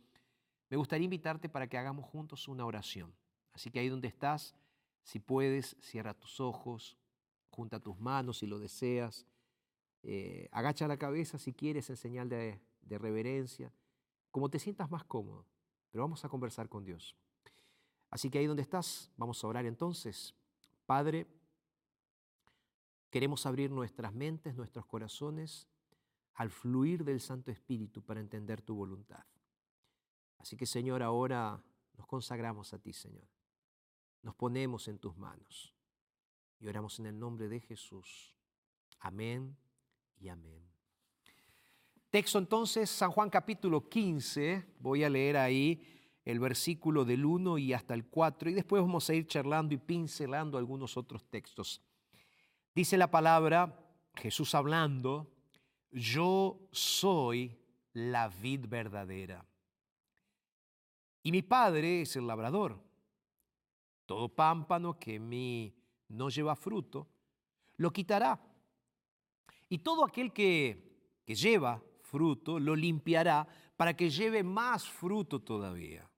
me 0.70 0.78
gustaría 0.78 1.06
invitarte 1.06 1.50
para 1.50 1.68
que 1.68 1.78
hagamos 1.78 2.06
juntos 2.06 2.48
una 2.48 2.66
oración. 2.66 3.14
Así 3.52 3.70
que 3.70 3.80
ahí 3.80 3.90
donde 3.90 4.08
estás, 4.08 4.56
si 5.04 5.20
puedes, 5.20 5.76
cierra 5.82 6.14
tus 6.14 6.40
ojos, 6.40 6.98
junta 7.52 7.80
tus 7.80 8.00
manos 8.00 8.40
si 8.40 8.48
lo 8.48 8.58
deseas, 8.58 9.28
eh, 10.04 10.50
agacha 10.52 10.88
la 10.88 10.98
cabeza 10.98 11.38
si 11.38 11.54
quieres 11.54 11.90
en 11.90 11.98
señal 11.98 12.30
de, 12.30 12.60
de 12.82 12.98
reverencia, 12.98 13.72
como 14.32 14.50
te 14.50 14.58
sientas 14.58 14.90
más 14.90 15.04
cómodo, 15.04 15.46
pero 15.92 16.04
vamos 16.04 16.26
a 16.26 16.30
conversar 16.30 16.70
con 16.70 16.84
Dios. 16.84 17.16
Así 18.10 18.30
que 18.30 18.40
ahí 18.40 18.46
donde 18.46 18.64
estás, 18.64 19.12
vamos 19.18 19.44
a 19.44 19.48
orar 19.48 19.66
entonces. 19.66 20.34
Padre, 20.86 21.28
queremos 23.10 23.46
abrir 23.46 23.72
nuestras 23.72 24.14
mentes, 24.14 24.56
nuestros 24.56 24.86
corazones 24.86 25.68
al 26.36 26.50
fluir 26.50 27.04
del 27.04 27.20
Santo 27.20 27.52
Espíritu 27.52 28.02
para 28.02 28.20
entender 28.20 28.62
tu 28.62 28.76
voluntad. 28.76 29.24
Así 30.40 30.58
que 30.58 30.66
Señor, 30.66 31.04
ahora 31.04 31.62
nos 31.98 32.08
consagramos 32.08 32.74
a 32.74 32.80
ti, 32.80 32.94
Señor. 32.94 33.28
Nos 34.24 34.36
ponemos 34.36 34.88
en 34.88 34.98
tus 34.98 35.16
manos 35.18 35.74
y 36.62 36.68
oramos 36.68 37.00
en 37.00 37.08
el 37.08 37.20
nombre 37.20 37.48
de 37.48 37.60
Jesús. 37.60 38.36
Amén 39.00 39.58
y 40.20 40.30
amén. 40.30 40.62
Texto 42.12 42.38
entonces, 42.38 42.90
San 42.90 43.12
Juan 43.12 43.30
capítulo 43.30 43.90
15, 43.90 44.76
voy 44.80 45.04
a 45.04 45.10
leer 45.10 45.38
ahí 45.38 45.82
el 46.24 46.40
versículo 46.40 47.04
del 47.04 47.26
1 47.26 47.58
y 47.58 47.74
hasta 47.74 47.96
el 47.96 48.06
4, 48.06 48.52
y 48.52 48.54
después 48.54 48.82
vamos 48.82 49.10
a 49.10 49.14
ir 49.16 49.26
charlando 49.26 49.74
y 49.74 49.78
pincelando 49.78 50.58
algunos 50.58 50.98
otros 50.98 51.26
textos. 51.26 51.82
Dice 52.76 52.96
la 52.96 53.10
palabra, 53.10 53.80
Jesús 54.16 54.54
hablando, 54.54 55.32
yo 55.90 56.70
soy 56.72 57.58
la 57.94 58.30
vid 58.30 58.68
verdadera. 58.68 59.44
Y 61.24 61.32
mi 61.32 61.42
padre 61.42 62.02
es 62.02 62.16
el 62.16 62.28
labrador. 62.28 62.80
Todo 64.06 64.30
pámpano 64.30 65.00
que 65.00 65.20
mí 65.20 65.81
no 66.12 66.30
lleva 66.30 66.56
fruto, 66.56 67.08
lo 67.78 67.92
quitará. 67.92 68.40
Y 69.70 69.80
todo 69.80 70.06
aquel 70.06 70.32
que, 70.34 71.22
que 71.26 71.36
lleva 71.36 71.82
fruto, 72.02 72.60
lo 72.60 72.76
limpiará 72.76 73.48
para 73.78 73.96
que 73.96 74.10
lleve 74.10 74.44
más 74.44 74.88
fruto 74.88 75.42
todavía. 75.42 76.10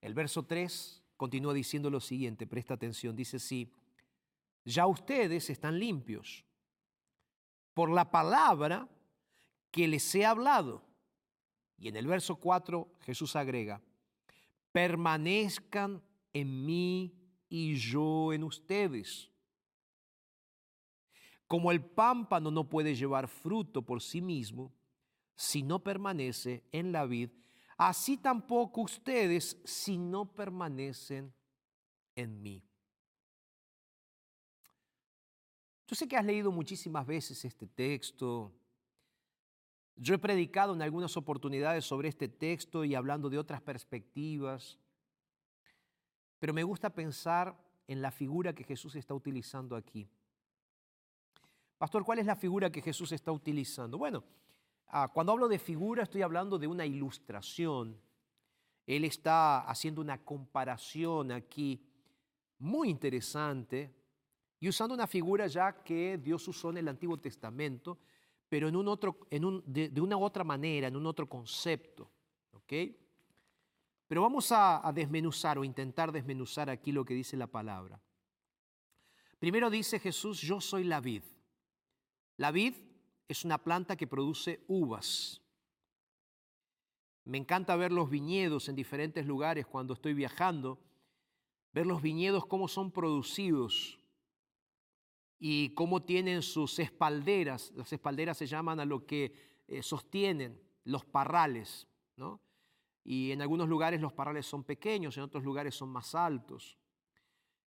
El 0.00 0.14
verso 0.14 0.44
3 0.44 1.02
continúa 1.16 1.52
diciendo 1.52 1.90
lo 1.90 2.00
siguiente, 2.00 2.46
presta 2.46 2.74
atención, 2.74 3.14
dice 3.14 3.38
sí, 3.38 3.70
ya 4.64 4.86
ustedes 4.86 5.50
están 5.50 5.78
limpios 5.78 6.44
por 7.74 7.90
la 7.90 8.10
palabra 8.10 8.88
que 9.70 9.86
les 9.86 10.14
he 10.14 10.24
hablado. 10.24 10.82
Y 11.78 11.88
en 11.88 11.96
el 11.96 12.06
verso 12.06 12.36
4 12.36 12.88
Jesús 13.00 13.36
agrega, 13.36 13.80
permanezcan 14.72 16.02
en 16.32 16.64
mí 16.64 17.19
y 17.50 17.74
yo 17.74 18.32
en 18.32 18.44
ustedes. 18.44 19.30
Como 21.46 21.70
el 21.72 21.84
pámpano 21.84 22.50
no 22.50 22.68
puede 22.68 22.94
llevar 22.94 23.28
fruto 23.28 23.82
por 23.82 24.00
sí 24.00 24.22
mismo 24.22 24.72
si 25.34 25.62
no 25.62 25.82
permanece 25.82 26.64
en 26.70 26.92
la 26.92 27.04
vid, 27.04 27.30
así 27.76 28.16
tampoco 28.16 28.82
ustedes 28.82 29.60
si 29.64 29.98
no 29.98 30.32
permanecen 30.32 31.34
en 32.14 32.40
mí. 32.40 32.62
Yo 35.88 35.96
sé 35.96 36.06
que 36.06 36.16
has 36.16 36.24
leído 36.24 36.52
muchísimas 36.52 37.04
veces 37.04 37.44
este 37.44 37.66
texto. 37.66 38.52
Yo 39.96 40.14
he 40.14 40.18
predicado 40.18 40.72
en 40.72 40.82
algunas 40.82 41.16
oportunidades 41.16 41.84
sobre 41.84 42.08
este 42.08 42.28
texto 42.28 42.84
y 42.84 42.94
hablando 42.94 43.28
de 43.28 43.38
otras 43.38 43.60
perspectivas. 43.60 44.78
Pero 46.40 46.52
me 46.52 46.64
gusta 46.64 46.90
pensar 46.90 47.56
en 47.86 48.02
la 48.02 48.10
figura 48.10 48.52
que 48.52 48.64
Jesús 48.64 48.96
está 48.96 49.14
utilizando 49.14 49.76
aquí. 49.76 50.08
Pastor, 51.78 52.04
¿cuál 52.04 52.18
es 52.18 52.26
la 52.26 52.34
figura 52.34 52.70
que 52.72 52.82
Jesús 52.82 53.12
está 53.12 53.30
utilizando? 53.30 53.96
Bueno, 53.96 54.24
Ah, 54.92 55.08
cuando 55.12 55.32
hablo 55.32 55.48
de 55.48 55.58
figura 55.58 56.02
estoy 56.02 56.22
hablando 56.22 56.58
de 56.58 56.66
una 56.66 56.84
ilustración. 56.84 57.96
Él 58.86 59.04
está 59.04 59.60
haciendo 59.60 60.00
una 60.00 60.24
comparación 60.24 61.30
aquí 61.30 61.80
muy 62.58 62.88
interesante 62.90 63.94
y 64.58 64.68
usando 64.68 64.94
una 64.94 65.06
figura 65.06 65.46
ya 65.46 65.84
que 65.84 66.18
Dios 66.18 66.46
usó 66.48 66.70
en 66.70 66.78
el 66.78 66.88
Antiguo 66.88 67.18
Testamento, 67.18 67.98
pero 68.48 68.66
en 68.66 68.74
un 68.74 68.88
otro, 68.88 69.20
en 69.30 69.44
un, 69.44 69.62
de, 69.64 70.00
una 70.00 70.18
otra 70.18 70.42
manera, 70.42 70.88
en 70.88 70.96
un 70.96 71.06
otro 71.06 71.28
concepto. 71.28 72.10
Pero 74.10 74.22
vamos 74.22 74.50
a, 74.50 74.84
a 74.84 74.92
desmenuzar 74.92 75.56
o 75.56 75.62
intentar 75.62 76.10
desmenuzar 76.10 76.68
aquí 76.68 76.90
lo 76.90 77.04
que 77.04 77.14
dice 77.14 77.36
la 77.36 77.46
palabra. 77.46 78.02
Primero 79.38 79.70
dice 79.70 80.00
Jesús, 80.00 80.40
yo 80.40 80.60
soy 80.60 80.82
la 80.82 81.00
vid. 81.00 81.22
La 82.36 82.50
vid 82.50 82.74
es 83.28 83.44
una 83.44 83.58
planta 83.58 83.94
que 83.96 84.08
produce 84.08 84.64
uvas. 84.66 85.40
Me 87.24 87.38
encanta 87.38 87.76
ver 87.76 87.92
los 87.92 88.10
viñedos 88.10 88.68
en 88.68 88.74
diferentes 88.74 89.24
lugares 89.24 89.64
cuando 89.64 89.94
estoy 89.94 90.12
viajando, 90.12 90.80
ver 91.72 91.86
los 91.86 92.02
viñedos 92.02 92.46
cómo 92.46 92.66
son 92.66 92.90
producidos 92.90 94.00
y 95.38 95.72
cómo 95.74 96.02
tienen 96.02 96.42
sus 96.42 96.80
espalderas. 96.80 97.70
Las 97.76 97.92
espalderas 97.92 98.38
se 98.38 98.48
llaman 98.48 98.80
a 98.80 98.84
lo 98.84 99.06
que 99.06 99.62
eh, 99.68 99.84
sostienen 99.84 100.60
los 100.82 101.04
parrales, 101.04 101.86
¿no? 102.16 102.40
Y 103.04 103.32
en 103.32 103.42
algunos 103.42 103.68
lugares 103.68 104.00
los 104.00 104.12
parrales 104.12 104.46
son 104.46 104.64
pequeños, 104.64 105.16
en 105.16 105.24
otros 105.24 105.44
lugares 105.44 105.74
son 105.74 105.88
más 105.88 106.14
altos. 106.14 106.78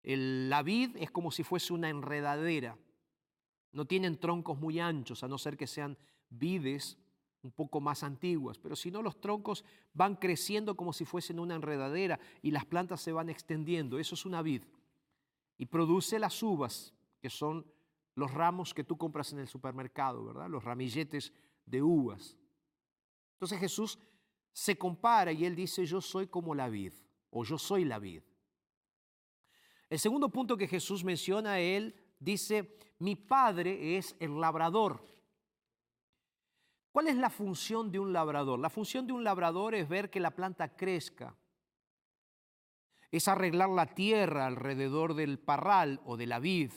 El, 0.03 0.49
la 0.49 0.63
vid 0.63 0.97
es 0.97 1.11
como 1.11 1.31
si 1.31 1.43
fuese 1.43 1.73
una 1.73 1.91
enredadera 1.91 2.79
no 3.73 3.87
tienen 3.87 4.19
troncos 4.19 4.59
muy 4.59 4.81
anchos, 4.81 5.23
a 5.23 5.29
no 5.29 5.39
ser 5.39 5.57
que 5.57 5.67
sean 5.67 5.97
vides 6.31 6.99
un 7.43 7.53
poco 7.53 7.81
más 7.81 8.03
antiguas, 8.03 8.59
pero 8.59 8.75
si 8.75 8.91
no 8.91 9.03
los 9.03 9.21
troncos 9.21 9.65
van 9.95 10.17
creciendo 10.17 10.77
como 10.77 10.93
si 10.93 11.05
fuesen 11.05 11.39
una 11.39 11.55
enredadera 11.55 12.19
y 12.43 12.51
las 12.51 12.65
plantas 12.65 13.01
se 13.01 13.13
van 13.13 13.29
extendiendo. 13.29 13.99
Eso 13.99 14.15
es 14.15 14.27
una 14.27 14.43
vid. 14.43 14.63
Y 15.57 15.67
produce 15.67 16.19
las 16.19 16.43
uvas, 16.43 16.95
que 17.21 17.31
son 17.31 17.65
los 18.15 18.33
ramos 18.33 18.75
que 18.75 18.85
tú 18.85 18.97
compras 18.97 19.33
en 19.33 19.39
el 19.39 19.49
supermercado, 19.49 20.25
¿verdad? 20.25 20.49
Los 20.49 20.65
ramilletes 20.65 21.33
de 21.65 21.83
uvas. 21.83 22.37
Entonces 23.35 23.61
Jesús 23.61 23.99
se 24.59 24.77
compara 24.77 25.31
y 25.31 25.45
él 25.45 25.55
dice, 25.55 25.87
yo 25.87 26.01
soy 26.01 26.27
como 26.27 26.53
la 26.53 26.69
vid, 26.69 26.93
o 27.31 27.45
yo 27.45 27.57
soy 27.59 27.85
la 27.85 28.01
vid. 28.01 28.23
El 29.89 30.01
segundo 30.01 30.31
punto 30.31 30.57
que 30.57 30.67
Jesús 30.67 31.05
menciona, 31.05 31.61
él 31.61 31.95
dice, 32.19 32.77
mi 32.99 33.15
padre 33.15 33.97
es 33.97 34.17
el 34.19 34.41
labrador. 34.41 35.07
¿Cuál 36.91 37.07
es 37.07 37.15
la 37.15 37.31
función 37.31 37.93
de 37.93 38.01
un 38.01 38.13
labrador? 38.13 38.59
La 38.59 38.69
función 38.69 39.07
de 39.07 39.13
un 39.13 39.23
labrador 39.23 39.77
es 39.77 39.89
ver 39.89 40.11
que 40.11 40.19
la 40.19 40.33
planta 40.33 40.75
crezca, 40.75 41.37
es 43.13 43.29
arreglar 43.29 43.69
la 43.69 43.87
tierra 43.87 44.47
alrededor 44.47 45.15
del 45.15 45.39
parral 45.39 46.01
o 46.05 46.17
de 46.17 46.27
la 46.27 46.41
vid, 46.41 46.73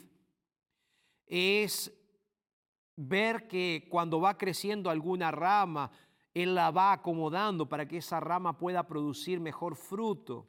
es 1.25 1.91
ver 2.95 3.47
que 3.47 3.87
cuando 3.89 4.21
va 4.21 4.37
creciendo 4.37 4.91
alguna 4.91 5.31
rama, 5.31 5.91
él 6.33 6.55
la 6.55 6.71
va 6.71 6.93
acomodando 6.93 7.67
para 7.67 7.87
que 7.87 7.97
esa 7.97 8.19
rama 8.19 8.57
pueda 8.57 8.87
producir 8.87 9.39
mejor 9.39 9.75
fruto. 9.75 10.47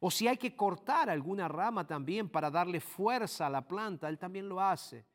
O 0.00 0.10
si 0.10 0.26
hay 0.26 0.36
que 0.36 0.56
cortar 0.56 1.08
alguna 1.08 1.46
rama 1.46 1.86
también 1.86 2.28
para 2.28 2.50
darle 2.50 2.80
fuerza 2.80 3.46
a 3.46 3.50
la 3.50 3.66
planta, 3.66 4.08
él 4.08 4.18
también 4.18 4.48
lo 4.48 4.60
hace. 4.60 5.06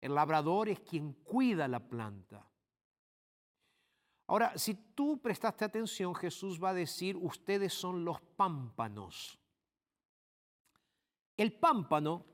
El 0.00 0.14
labrador 0.14 0.68
es 0.68 0.80
quien 0.80 1.12
cuida 1.24 1.66
la 1.66 1.80
planta. 1.80 2.46
Ahora, 4.26 4.56
si 4.58 4.74
tú 4.74 5.20
prestaste 5.22 5.64
atención, 5.64 6.14
Jesús 6.14 6.62
va 6.62 6.70
a 6.70 6.74
decir, 6.74 7.16
ustedes 7.16 7.72
son 7.72 8.04
los 8.04 8.20
pámpanos. 8.20 9.38
El 11.34 11.54
pámpano 11.54 12.26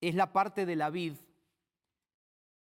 es 0.00 0.14
la 0.14 0.32
parte 0.32 0.64
de 0.64 0.76
la 0.76 0.88
vid 0.88 1.14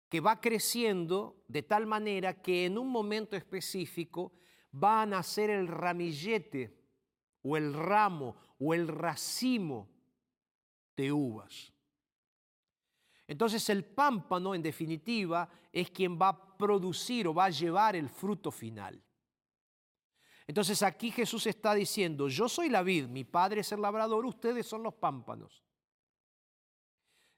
que 0.09 0.19
va 0.19 0.41
creciendo 0.41 1.43
de 1.47 1.63
tal 1.63 1.85
manera 1.85 2.41
que 2.41 2.65
en 2.65 2.77
un 2.77 2.89
momento 2.89 3.35
específico 3.35 4.33
va 4.73 5.03
a 5.03 5.05
nacer 5.05 5.51
el 5.51 5.67
ramillete 5.67 6.75
o 7.43 7.55
el 7.55 7.73
ramo 7.73 8.35
o 8.59 8.73
el 8.73 8.87
racimo 8.87 9.87
de 10.97 11.11
uvas. 11.11 11.71
Entonces 13.27 13.69
el 13.69 13.85
pámpano, 13.85 14.55
en 14.55 14.63
definitiva, 14.63 15.47
es 15.71 15.91
quien 15.91 16.19
va 16.19 16.29
a 16.29 16.57
producir 16.57 17.27
o 17.27 17.33
va 17.33 17.45
a 17.45 17.49
llevar 17.51 17.95
el 17.95 18.09
fruto 18.09 18.49
final. 18.49 19.01
Entonces 20.47 20.81
aquí 20.81 21.11
Jesús 21.11 21.45
está 21.45 21.75
diciendo, 21.75 22.27
yo 22.27 22.49
soy 22.49 22.69
la 22.69 22.81
vid, 22.81 23.05
mi 23.05 23.23
padre 23.23 23.61
es 23.61 23.71
el 23.71 23.81
labrador, 23.81 24.25
ustedes 24.25 24.65
son 24.65 24.81
los 24.81 24.95
pámpanos. 24.95 25.63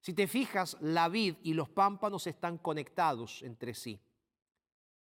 Si 0.01 0.13
te 0.13 0.27
fijas, 0.27 0.75
la 0.81 1.07
vid 1.09 1.35
y 1.43 1.53
los 1.53 1.69
pámpanos 1.69 2.25
están 2.25 2.57
conectados 2.57 3.43
entre 3.43 3.75
sí. 3.75 4.01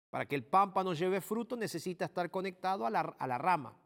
Para 0.09 0.27
que 0.27 0.35
el 0.35 0.45
pámpano 0.45 0.95
lleve 0.95 1.21
fruto 1.21 1.55
necesita 1.55 2.07
estar 2.07 2.31
conectado 2.31 2.87
a 2.87 2.91
la, 2.91 3.39
rama 3.39 3.77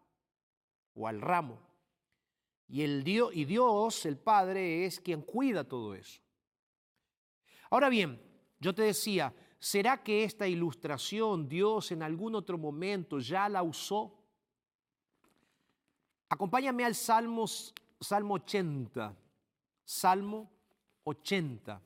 o 0.94 1.08
al 1.08 1.20
ramo. 1.20 1.60
Y, 2.68 2.82
el 2.82 3.02
Dios, 3.02 3.32
y 3.34 3.44
Dios, 3.44 4.06
el 4.06 4.18
Padre, 4.18 4.86
es 4.86 5.00
quien 5.00 5.22
cuida 5.22 5.64
todo 5.64 5.96
eso. 5.96 6.22
Ahora 7.70 7.88
bien, 7.88 8.22
yo 8.60 8.72
te 8.72 8.82
decía, 8.82 9.34
¿será 9.58 10.04
que 10.04 10.22
esta 10.22 10.46
ilustración 10.46 11.48
Dios 11.48 11.90
en 11.90 12.04
algún 12.04 12.36
otro 12.36 12.56
momento 12.56 13.18
ya 13.18 13.48
la 13.48 13.64
usó? 13.64 14.16
Acompáñame 16.28 16.84
al 16.84 16.94
Salmo 16.94 17.44
80. 17.98 19.16
Salmo 19.84 20.59
80. 21.04 21.80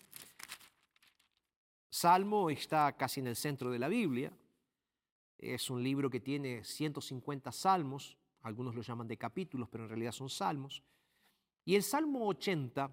Salmo 1.90 2.50
está 2.50 2.96
casi 2.96 3.20
en 3.20 3.28
el 3.28 3.36
centro 3.36 3.70
de 3.70 3.78
la 3.78 3.88
Biblia. 3.88 4.32
Es 5.38 5.70
un 5.70 5.82
libro 5.82 6.10
que 6.10 6.20
tiene 6.20 6.64
150 6.64 7.52
salmos, 7.52 8.16
algunos 8.42 8.74
lo 8.74 8.82
llaman 8.82 9.06
de 9.06 9.16
capítulos, 9.16 9.68
pero 9.70 9.84
en 9.84 9.90
realidad 9.90 10.12
son 10.12 10.28
salmos. 10.28 10.82
Y 11.64 11.76
el 11.76 11.82
Salmo 11.82 12.26
80 12.26 12.90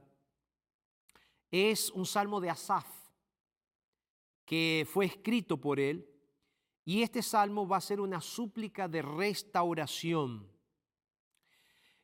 es 1.51 1.89
un 1.91 2.05
salmo 2.05 2.39
de 2.39 2.49
Asaf, 2.49 2.87
que 4.45 4.87
fue 4.89 5.05
escrito 5.05 5.57
por 5.57 5.79
él, 5.79 6.07
y 6.85 7.03
este 7.03 7.21
salmo 7.21 7.67
va 7.67 7.77
a 7.77 7.81
ser 7.81 7.99
una 7.99 8.21
súplica 8.21 8.87
de 8.87 9.01
restauración. 9.01 10.49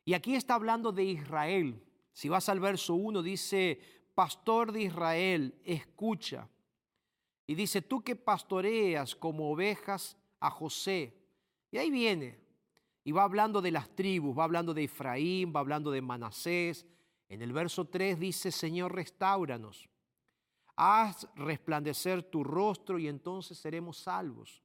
Y 0.04 0.14
aquí 0.14 0.34
está 0.34 0.54
hablando 0.54 0.92
de 0.92 1.04
Israel. 1.04 1.82
Si 2.12 2.28
vas 2.28 2.48
al 2.48 2.60
verso 2.60 2.94
1, 2.94 3.22
dice, 3.22 3.97
pastor 4.18 4.72
de 4.72 4.82
Israel, 4.82 5.54
escucha. 5.62 6.48
Y 7.46 7.54
dice, 7.54 7.82
tú 7.82 8.02
que 8.02 8.16
pastoreas 8.16 9.14
como 9.14 9.48
ovejas 9.48 10.16
a 10.40 10.50
José. 10.50 11.14
Y 11.70 11.78
ahí 11.78 11.88
viene. 11.88 12.36
Y 13.04 13.12
va 13.12 13.22
hablando 13.22 13.62
de 13.62 13.70
las 13.70 13.94
tribus, 13.94 14.36
va 14.36 14.42
hablando 14.42 14.74
de 14.74 14.82
Efraín, 14.82 15.52
va 15.54 15.60
hablando 15.60 15.92
de 15.92 16.02
Manasés. 16.02 16.84
En 17.28 17.42
el 17.42 17.52
verso 17.52 17.84
3 17.84 18.18
dice, 18.18 18.50
Señor, 18.50 18.92
restauranos. 18.92 19.88
Haz 20.74 21.28
resplandecer 21.36 22.24
tu 22.24 22.42
rostro 22.42 22.98
y 22.98 23.06
entonces 23.06 23.56
seremos 23.56 23.98
salvos. 23.98 24.64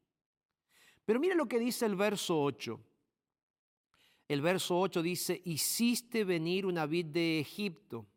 Pero 1.06 1.20
mira 1.20 1.36
lo 1.36 1.48
que 1.48 1.60
dice 1.60 1.86
el 1.86 1.96
verso 1.96 2.42
8. 2.42 2.80
El 4.30 4.42
verso 4.42 4.80
8 4.80 5.04
dice, 5.04 5.44
hiciste 5.46 6.24
venir 6.24 6.66
una 6.66 6.88
vid 6.88 7.06
de 7.06 7.40
Egipto, 7.40 8.08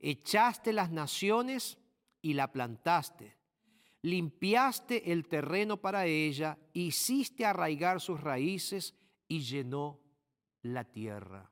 echaste 0.00 0.72
las 0.72 0.90
naciones 0.90 1.78
y 2.22 2.34
la 2.34 2.50
plantaste, 2.52 3.36
limpiaste 4.02 5.12
el 5.12 5.28
terreno 5.28 5.76
para 5.76 6.06
ella, 6.06 6.58
hiciste 6.72 7.44
arraigar 7.44 8.00
sus 8.00 8.20
raíces 8.20 8.94
y 9.28 9.40
llenó 9.40 10.00
la 10.62 10.84
tierra. 10.84 11.50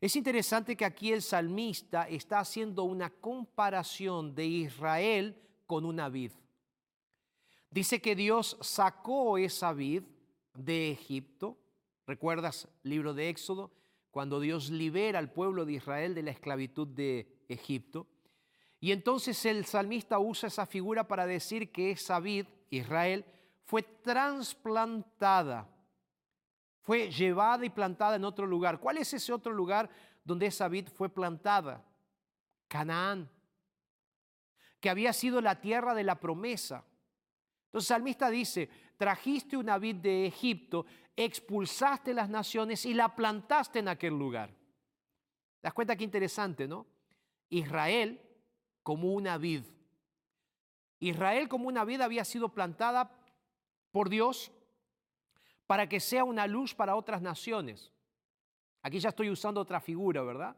Es 0.00 0.16
interesante 0.16 0.76
que 0.76 0.86
aquí 0.86 1.12
el 1.12 1.20
salmista 1.20 2.08
está 2.08 2.40
haciendo 2.40 2.84
una 2.84 3.10
comparación 3.10 4.34
de 4.34 4.46
Israel 4.46 5.36
con 5.66 5.84
una 5.84 6.08
vid. 6.08 6.32
Dice 7.70 8.00
que 8.00 8.16
Dios 8.16 8.56
sacó 8.62 9.36
esa 9.36 9.72
vid 9.72 10.02
de 10.54 10.90
Egipto. 10.90 11.58
¿Recuerdas 12.06 12.66
libro 12.82 13.12
de 13.12 13.28
Éxodo? 13.28 13.70
Cuando 14.10 14.40
Dios 14.40 14.70
libera 14.70 15.18
al 15.18 15.32
pueblo 15.32 15.64
de 15.64 15.74
Israel 15.74 16.14
de 16.14 16.22
la 16.22 16.30
esclavitud 16.30 16.88
de 16.88 17.44
Egipto. 17.48 18.06
Y 18.80 18.92
entonces 18.92 19.44
el 19.46 19.64
salmista 19.66 20.18
usa 20.18 20.48
esa 20.48 20.66
figura 20.66 21.06
para 21.06 21.26
decir 21.26 21.70
que 21.70 21.90
esa 21.90 22.18
vid, 22.18 22.46
Israel, 22.70 23.24
fue 23.64 23.82
trasplantada 23.82 25.68
fue 26.90 27.10
llevada 27.10 27.64
y 27.64 27.70
plantada 27.70 28.16
en 28.16 28.24
otro 28.24 28.46
lugar. 28.46 28.80
¿Cuál 28.80 28.98
es 28.98 29.12
ese 29.12 29.32
otro 29.32 29.52
lugar 29.52 29.88
donde 30.24 30.46
esa 30.46 30.66
vid 30.68 30.88
fue 30.88 31.08
plantada? 31.08 31.84
Canaán, 32.68 33.30
que 34.80 34.90
había 34.90 35.12
sido 35.12 35.40
la 35.40 35.60
tierra 35.60 35.94
de 35.94 36.04
la 36.04 36.18
promesa. 36.18 36.84
Entonces 37.66 37.90
el 37.90 37.94
salmista 37.94 38.30
dice, 38.30 38.70
trajiste 39.00 39.56
una 39.56 39.78
vid 39.78 39.96
de 39.96 40.26
Egipto, 40.26 40.84
expulsaste 41.16 42.12
las 42.12 42.28
naciones 42.28 42.84
y 42.84 42.92
la 42.92 43.16
plantaste 43.16 43.78
en 43.78 43.88
aquel 43.88 44.12
lugar. 44.12 44.50
¿Te 44.50 45.62
das 45.62 45.72
cuenta 45.72 45.96
qué 45.96 46.04
interesante, 46.04 46.68
no? 46.68 46.86
Israel 47.48 48.20
como 48.82 49.14
una 49.14 49.38
vid. 49.38 49.64
Israel 50.98 51.48
como 51.48 51.68
una 51.68 51.86
vid 51.86 52.02
había 52.02 52.26
sido 52.26 52.50
plantada 52.50 53.10
por 53.90 54.10
Dios 54.10 54.52
para 55.66 55.88
que 55.88 55.98
sea 55.98 56.24
una 56.24 56.46
luz 56.46 56.74
para 56.74 56.94
otras 56.94 57.22
naciones. 57.22 57.90
Aquí 58.82 59.00
ya 59.00 59.08
estoy 59.08 59.30
usando 59.30 59.62
otra 59.62 59.80
figura, 59.80 60.20
¿verdad? 60.22 60.54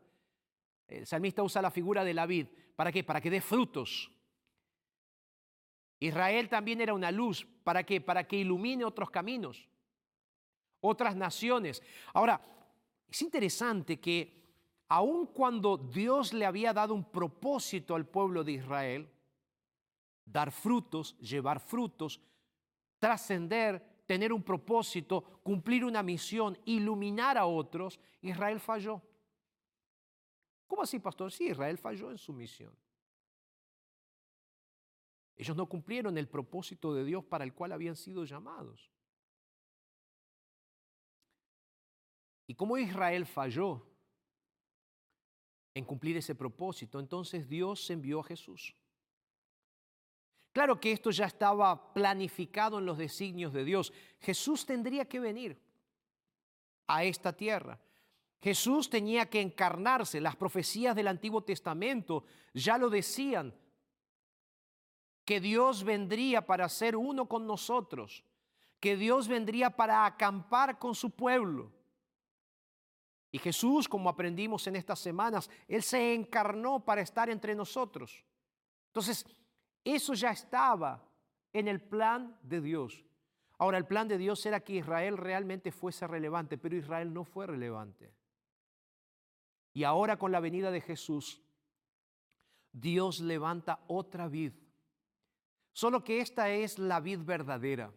El 0.89 1.07
salmista 1.07 1.45
usa 1.45 1.63
la 1.63 1.71
figura 1.71 2.03
de 2.03 2.15
la 2.15 2.27
vid. 2.27 2.49
¿Para 2.75 2.91
qué? 2.91 3.05
Para 3.05 3.21
que 3.21 3.31
dé 3.31 3.41
frutos. 3.41 4.11
Israel 6.03 6.49
también 6.49 6.81
era 6.81 6.95
una 6.95 7.13
luz. 7.13 7.47
¿Para 7.63 7.85
qué? 7.85 8.01
Para 8.01 8.27
que 8.27 8.37
ilumine 8.37 8.85
otros 8.85 9.09
caminos, 9.09 9.69
otras 10.81 11.15
naciones. 11.15 11.81
Ahora, 12.13 12.41
es 13.09 13.23
interesante 13.23 14.01
que 14.01 14.43
aun 14.89 15.27
cuando 15.27 15.77
Dios 15.77 16.33
le 16.33 16.45
había 16.45 16.73
dado 16.73 16.93
un 16.93 17.05
propósito 17.05 17.95
al 17.95 18.05
pueblo 18.05 18.43
de 18.43 18.53
Israel, 18.53 19.09
dar 20.25 20.51
frutos, 20.51 21.17
llevar 21.19 21.61
frutos, 21.61 22.21
trascender, 22.99 24.03
tener 24.05 24.33
un 24.33 24.43
propósito, 24.43 25.23
cumplir 25.45 25.85
una 25.85 26.03
misión, 26.03 26.59
iluminar 26.65 27.39
a 27.39 27.47
otros, 27.47 28.01
Israel 28.23 28.59
falló. 28.59 29.01
¿Cómo 30.67 30.83
así, 30.83 30.99
pastor? 30.99 31.31
Sí, 31.31 31.47
Israel 31.47 31.79
falló 31.79 32.11
en 32.11 32.19
su 32.19 32.33
misión. 32.33 32.75
Ellos 35.43 35.57
no 35.57 35.67
cumplieron 35.67 36.17
el 36.19 36.29
propósito 36.29 36.95
de 36.95 37.05
Dios 37.05 37.25
para 37.25 37.43
el 37.43 37.53
cual 37.53 37.73
habían 37.73 37.97
sido 37.97 38.25
llamados. 38.25 38.93
Y 42.47 42.55
como 42.55 42.79
Israel 42.79 43.27
falló 43.27 43.85
en 45.75 45.85
cumplir 45.85 46.17
ese 46.17 46.37
propósito, 46.37 47.01
entonces 47.01 47.49
Dios 47.49 47.91
envió 47.91 48.21
a 48.21 48.23
Jesús. 48.23 48.73
Claro 50.53 50.79
que 50.79 50.93
esto 50.93 51.11
ya 51.11 51.27
estaba 51.27 51.93
planificado 51.93 52.79
en 52.79 52.87
los 52.87 52.97
designios 52.97 53.53
de 53.53 53.65
Dios. 53.65 53.93
Jesús 54.21 54.65
tendría 54.65 55.07
que 55.07 55.19
venir 55.19 55.61
a 56.87 57.03
esta 57.03 57.33
tierra. 57.33 57.81
Jesús 58.41 58.89
tenía 58.89 59.29
que 59.29 59.41
encarnarse. 59.41 60.21
Las 60.21 60.37
profecías 60.37 60.95
del 60.95 61.09
Antiguo 61.09 61.43
Testamento 61.43 62.27
ya 62.55 62.79
lo 62.79 62.89
decían, 62.89 63.53
que 65.25 65.41
Dios 65.41 65.85
vendría 65.85 66.47
para 66.47 66.69
ser 66.69 66.97
uno 66.97 67.29
con 67.29 67.47
nosotros, 67.47 68.25
que 68.81 68.97
Dios 68.97 69.29
vendría 69.29 69.71
para 69.71 70.05
acampar 70.05 70.79
con 70.79 70.95
su 70.95 71.11
pueblo. 71.11 71.73
Y 73.31 73.39
Jesús, 73.39 73.89
como 73.89 74.11
aprendimos 74.11 74.67
en 74.67 74.77
estas 74.77 74.99
semanas, 74.99 75.49
Él 75.67 75.83
se 75.83 76.13
encarnó 76.15 76.85
para 76.85 77.01
estar 77.01 77.31
entre 77.31 77.55
nosotros. 77.55 78.25
Entonces, 78.89 79.25
eso 79.85 80.13
ya 80.15 80.31
estaba 80.31 81.03
en 81.53 81.69
el 81.69 81.81
plan 81.81 82.37
de 82.43 82.61
Dios. 82.61 83.05
Ahora, 83.59 83.79
el 83.79 83.87
plan 83.87 84.09
de 84.09 84.19
Dios 84.19 84.45
era 84.45 84.61
que 84.61 84.75
Israel 84.75 85.17
realmente 85.17 85.73
fuese 85.73 86.07
relevante, 86.07 86.59
pero 86.59 86.77
Israel 86.77 87.13
no 87.15 87.25
fue 87.25 87.47
relevante. 87.47 88.13
Y 89.73 89.85
ahora 89.85 90.19
con 90.19 90.33
la 90.33 90.41
venida 90.41 90.71
de 90.71 90.81
Jesús, 90.81 91.41
Dios 92.73 93.21
levanta 93.21 93.81
otra 93.87 94.29
vid. 94.29 94.53
Solo 95.73 96.05
que 96.05 96.21
esta 96.21 96.51
es 96.51 96.79
la 96.79 97.01
vid 97.01 97.21
verdadera. 97.21 97.93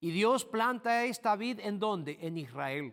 Y 0.00 0.10
Dios 0.10 0.44
planta 0.44 1.04
esta 1.04 1.36
vid 1.36 1.60
en 1.60 1.78
dónde? 1.78 2.18
En 2.20 2.36
Israel. 2.36 2.92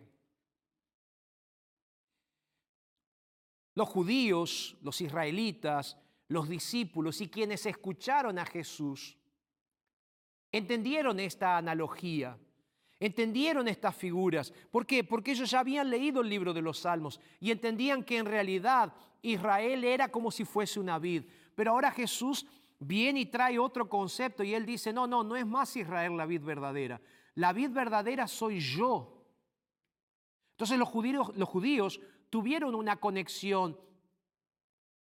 Los 3.74 3.88
judíos, 3.88 4.76
los 4.82 5.00
israelitas, 5.00 5.98
los 6.28 6.48
discípulos 6.48 7.20
y 7.20 7.28
quienes 7.28 7.66
escucharon 7.66 8.38
a 8.38 8.46
Jesús 8.46 9.16
entendieron 10.52 11.18
esta 11.18 11.56
analogía, 11.56 12.38
entendieron 13.00 13.66
estas 13.66 13.96
figuras. 13.96 14.52
¿Por 14.70 14.86
qué? 14.86 15.02
Porque 15.02 15.32
ellos 15.32 15.50
ya 15.50 15.58
habían 15.60 15.90
leído 15.90 16.20
el 16.20 16.28
libro 16.28 16.54
de 16.54 16.62
los 16.62 16.78
Salmos 16.78 17.20
y 17.40 17.50
entendían 17.50 18.04
que 18.04 18.18
en 18.18 18.26
realidad 18.26 18.94
Israel 19.20 19.82
era 19.82 20.08
como 20.08 20.30
si 20.30 20.44
fuese 20.44 20.78
una 20.78 21.00
vid. 21.00 21.24
Pero 21.56 21.72
ahora 21.72 21.90
Jesús 21.90 22.46
viene 22.86 23.20
y 23.20 23.26
trae 23.26 23.58
otro 23.58 23.88
concepto 23.88 24.42
y 24.42 24.54
él 24.54 24.66
dice, 24.66 24.92
no, 24.92 25.06
no, 25.06 25.24
no 25.24 25.36
es 25.36 25.46
más 25.46 25.76
Israel 25.76 26.16
la 26.16 26.26
vid 26.26 26.42
verdadera. 26.42 27.00
La 27.34 27.52
vid 27.52 27.70
verdadera 27.70 28.28
soy 28.28 28.60
yo. 28.60 29.26
Entonces 30.52 30.78
los 30.78 30.88
judíos, 30.88 31.32
los 31.36 31.48
judíos 31.48 32.00
tuvieron 32.30 32.74
una 32.74 32.96
conexión 32.96 33.78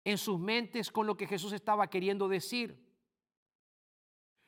en 0.04 0.18
sus 0.18 0.40
mentes 0.40 0.92
con 0.92 1.08
lo 1.08 1.16
que 1.16 1.28
Jesús 1.28 1.54
estaba 1.54 1.90
queriendo 1.90 2.28
decir. 2.28 2.88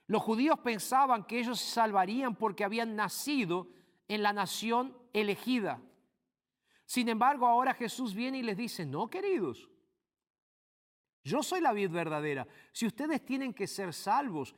Los 0.07 0.21
judíos 0.21 0.59
pensaban 0.59 1.23
que 1.23 1.39
ellos 1.39 1.59
se 1.59 1.73
salvarían 1.73 2.35
porque 2.35 2.63
habían 2.63 2.95
nacido 2.95 3.69
en 4.07 4.23
la 4.23 4.33
nación 4.33 4.97
elegida. 5.13 5.81
Sin 6.85 7.07
embargo, 7.07 7.47
ahora 7.47 7.73
Jesús 7.73 8.13
viene 8.13 8.39
y 8.39 8.43
les 8.43 8.57
dice, 8.57 8.85
no, 8.85 9.09
queridos, 9.09 9.70
yo 11.23 11.43
soy 11.43 11.61
la 11.61 11.73
vid 11.73 11.91
verdadera. 11.91 12.47
Si 12.71 12.85
ustedes 12.85 13.23
tienen 13.23 13.53
que 13.53 13.67
ser 13.67 13.93
salvos, 13.93 14.55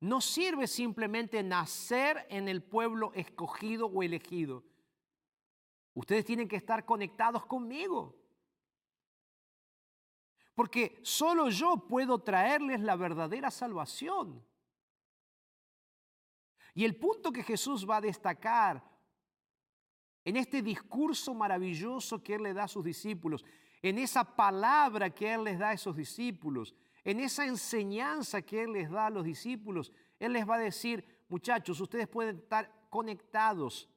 no 0.00 0.20
sirve 0.20 0.66
simplemente 0.66 1.42
nacer 1.42 2.26
en 2.28 2.48
el 2.48 2.62
pueblo 2.62 3.12
escogido 3.14 3.86
o 3.86 4.02
elegido. 4.02 4.64
Ustedes 5.94 6.24
tienen 6.24 6.48
que 6.48 6.56
estar 6.56 6.84
conectados 6.84 7.46
conmigo. 7.46 8.16
Porque 10.54 10.98
solo 11.02 11.48
yo 11.50 11.86
puedo 11.88 12.18
traerles 12.18 12.80
la 12.80 12.96
verdadera 12.96 13.50
salvación. 13.50 14.44
Y 16.74 16.84
el 16.84 16.96
punto 16.96 17.32
que 17.32 17.42
Jesús 17.42 17.88
va 17.88 17.98
a 17.98 18.00
destacar 18.02 18.82
en 20.24 20.36
este 20.36 20.62
discurso 20.62 21.34
maravilloso 21.34 22.22
que 22.22 22.34
Él 22.34 22.44
le 22.44 22.54
da 22.54 22.64
a 22.64 22.68
sus 22.68 22.84
discípulos, 22.84 23.44
en 23.82 23.98
esa 23.98 24.24
palabra 24.24 25.10
que 25.10 25.34
Él 25.34 25.44
les 25.44 25.58
da 25.58 25.70
a 25.70 25.72
esos 25.72 25.96
discípulos, 25.96 26.74
en 27.04 27.18
esa 27.18 27.44
enseñanza 27.44 28.42
que 28.42 28.62
Él 28.62 28.72
les 28.72 28.90
da 28.90 29.06
a 29.06 29.10
los 29.10 29.24
discípulos, 29.24 29.92
Él 30.20 30.32
les 30.32 30.48
va 30.48 30.54
a 30.54 30.60
decir, 30.60 31.04
muchachos, 31.28 31.80
ustedes 31.80 32.06
pueden 32.06 32.36
estar 32.38 32.72
conectados 32.88 33.88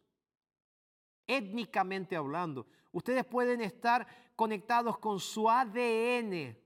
étnicamente 1.28 2.16
hablando. 2.16 2.68
Ustedes 2.92 3.26
pueden 3.26 3.62
estar 3.62 4.08
conectados 4.36 4.98
con 4.98 5.20
su 5.20 5.50
ADN 5.50 6.58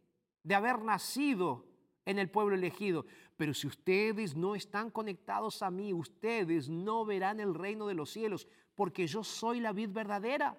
de 0.43 0.55
haber 0.55 0.79
nacido 0.81 1.65
en 2.05 2.19
el 2.19 2.29
pueblo 2.29 2.55
elegido. 2.55 3.05
Pero 3.35 3.53
si 3.53 3.67
ustedes 3.67 4.35
no 4.35 4.55
están 4.55 4.91
conectados 4.91 5.61
a 5.61 5.71
mí, 5.71 5.93
ustedes 5.93 6.69
no 6.69 7.05
verán 7.05 7.39
el 7.39 7.53
reino 7.53 7.87
de 7.87 7.93
los 7.93 8.09
cielos, 8.09 8.47
porque 8.75 9.07
yo 9.07 9.23
soy 9.23 9.59
la 9.59 9.73
vid 9.73 9.89
verdadera. 9.89 10.57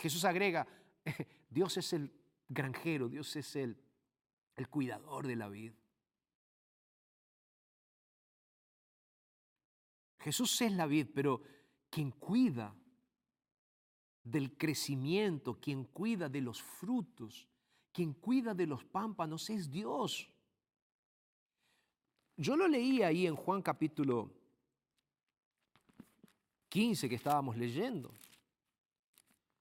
Jesús 0.00 0.24
agrega, 0.24 0.66
Dios 1.50 1.76
es 1.76 1.92
el 1.92 2.10
granjero, 2.48 3.08
Dios 3.08 3.36
es 3.36 3.54
el, 3.54 3.76
el 4.56 4.68
cuidador 4.68 5.26
de 5.26 5.36
la 5.36 5.48
vid. 5.48 5.72
Jesús 10.20 10.60
es 10.62 10.72
la 10.72 10.86
vid, 10.86 11.08
pero 11.14 11.42
quien 11.90 12.12
cuida 12.12 12.74
del 14.24 14.56
crecimiento, 14.56 15.60
quien 15.60 15.84
cuida 15.84 16.30
de 16.30 16.40
los 16.40 16.62
frutos, 16.62 17.46
quien 17.92 18.14
cuida 18.14 18.54
de 18.54 18.66
los 18.66 18.84
pámpanos 18.84 19.50
es 19.50 19.70
Dios. 19.70 20.30
Yo 22.36 22.56
lo 22.56 22.66
leí 22.66 23.02
ahí 23.02 23.26
en 23.26 23.36
Juan 23.36 23.60
capítulo 23.60 24.32
15 26.70 27.06
que 27.08 27.16
estábamos 27.16 27.56
leyendo. 27.58 28.14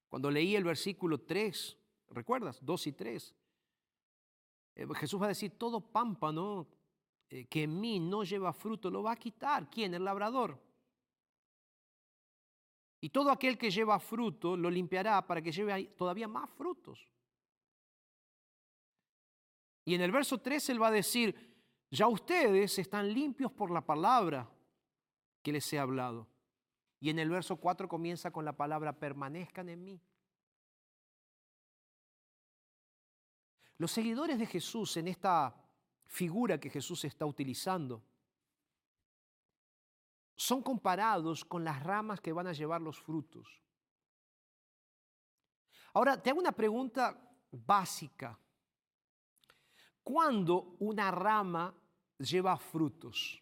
Cuando 0.09 0.31
leí 0.31 0.55
el 0.55 0.63
versículo 0.63 1.21
3, 1.21 1.77
¿recuerdas? 2.09 2.59
2 2.65 2.87
y 2.87 2.91
3. 2.93 3.35
Eh, 4.75 4.87
Jesús 4.95 5.21
va 5.21 5.25
a 5.25 5.29
decir, 5.29 5.57
todo 5.57 5.79
pámpano 5.79 6.67
eh, 7.29 7.45
que 7.45 7.63
en 7.63 7.79
mí 7.79 7.99
no 7.99 8.23
lleva 8.23 8.51
fruto 8.51 8.89
lo 8.89 9.03
va 9.03 9.11
a 9.11 9.15
quitar. 9.15 9.69
¿Quién? 9.69 9.93
El 9.93 10.03
labrador. 10.03 10.59
Y 13.01 13.09
todo 13.09 13.31
aquel 13.31 13.57
que 13.57 13.69
lleva 13.69 13.99
fruto 13.99 14.57
lo 14.57 14.69
limpiará 14.69 15.25
para 15.25 15.41
que 15.41 15.51
lleve 15.51 15.85
todavía 15.95 16.27
más 16.27 16.49
frutos. 16.49 17.07
Y 19.85 19.93
en 19.95 20.01
el 20.01 20.11
verso 20.11 20.39
3 20.39 20.69
él 20.69 20.81
va 20.81 20.87
a 20.87 20.91
decir, 20.91 21.35
ya 21.89 22.07
ustedes 22.07 22.77
están 22.77 23.13
limpios 23.13 23.51
por 23.51 23.71
la 23.71 23.85
palabra 23.85 24.49
que 25.41 25.51
les 25.51 25.71
he 25.71 25.79
hablado. 25.79 26.27
Y 26.99 27.09
en 27.09 27.19
el 27.19 27.29
verso 27.29 27.57
4 27.57 27.87
comienza 27.87 28.31
con 28.31 28.43
la 28.43 28.53
palabra 28.53 28.99
permanezcan 28.99 29.69
en 29.69 29.83
mí. 29.83 30.01
Los 33.77 33.91
seguidores 33.91 34.37
de 34.37 34.45
Jesús 34.45 34.97
en 34.97 35.07
esta 35.07 35.55
figura 36.05 36.59
que 36.59 36.69
Jesús 36.69 37.05
está 37.05 37.25
utilizando 37.25 38.03
son 40.35 40.61
comparados 40.61 41.45
con 41.45 41.63
las 41.63 41.81
ramas 41.83 42.19
que 42.19 42.33
van 42.33 42.47
a 42.47 42.53
llevar 42.53 42.81
los 42.81 42.99
frutos. 42.99 43.61
Ahora, 45.93 46.21
te 46.21 46.29
hago 46.29 46.39
una 46.39 46.51
pregunta 46.51 47.19
básica. 47.51 48.37
¿Cuándo 50.03 50.75
una 50.79 51.11
rama 51.11 51.73
lleva 52.17 52.57
frutos? 52.57 53.41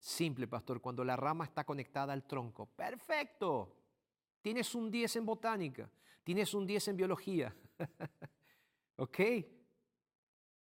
Simple, 0.00 0.48
pastor, 0.48 0.80
cuando 0.80 1.04
la 1.04 1.14
rama 1.14 1.44
está 1.44 1.64
conectada 1.64 2.14
al 2.14 2.24
tronco. 2.24 2.64
Perfecto. 2.64 3.76
Tienes 4.40 4.74
un 4.74 4.90
10 4.90 5.16
en 5.16 5.26
botánica, 5.26 5.90
tienes 6.24 6.54
un 6.54 6.66
10 6.66 6.88
en 6.88 6.96
biología. 6.96 7.54
¿Ok? 8.96 9.20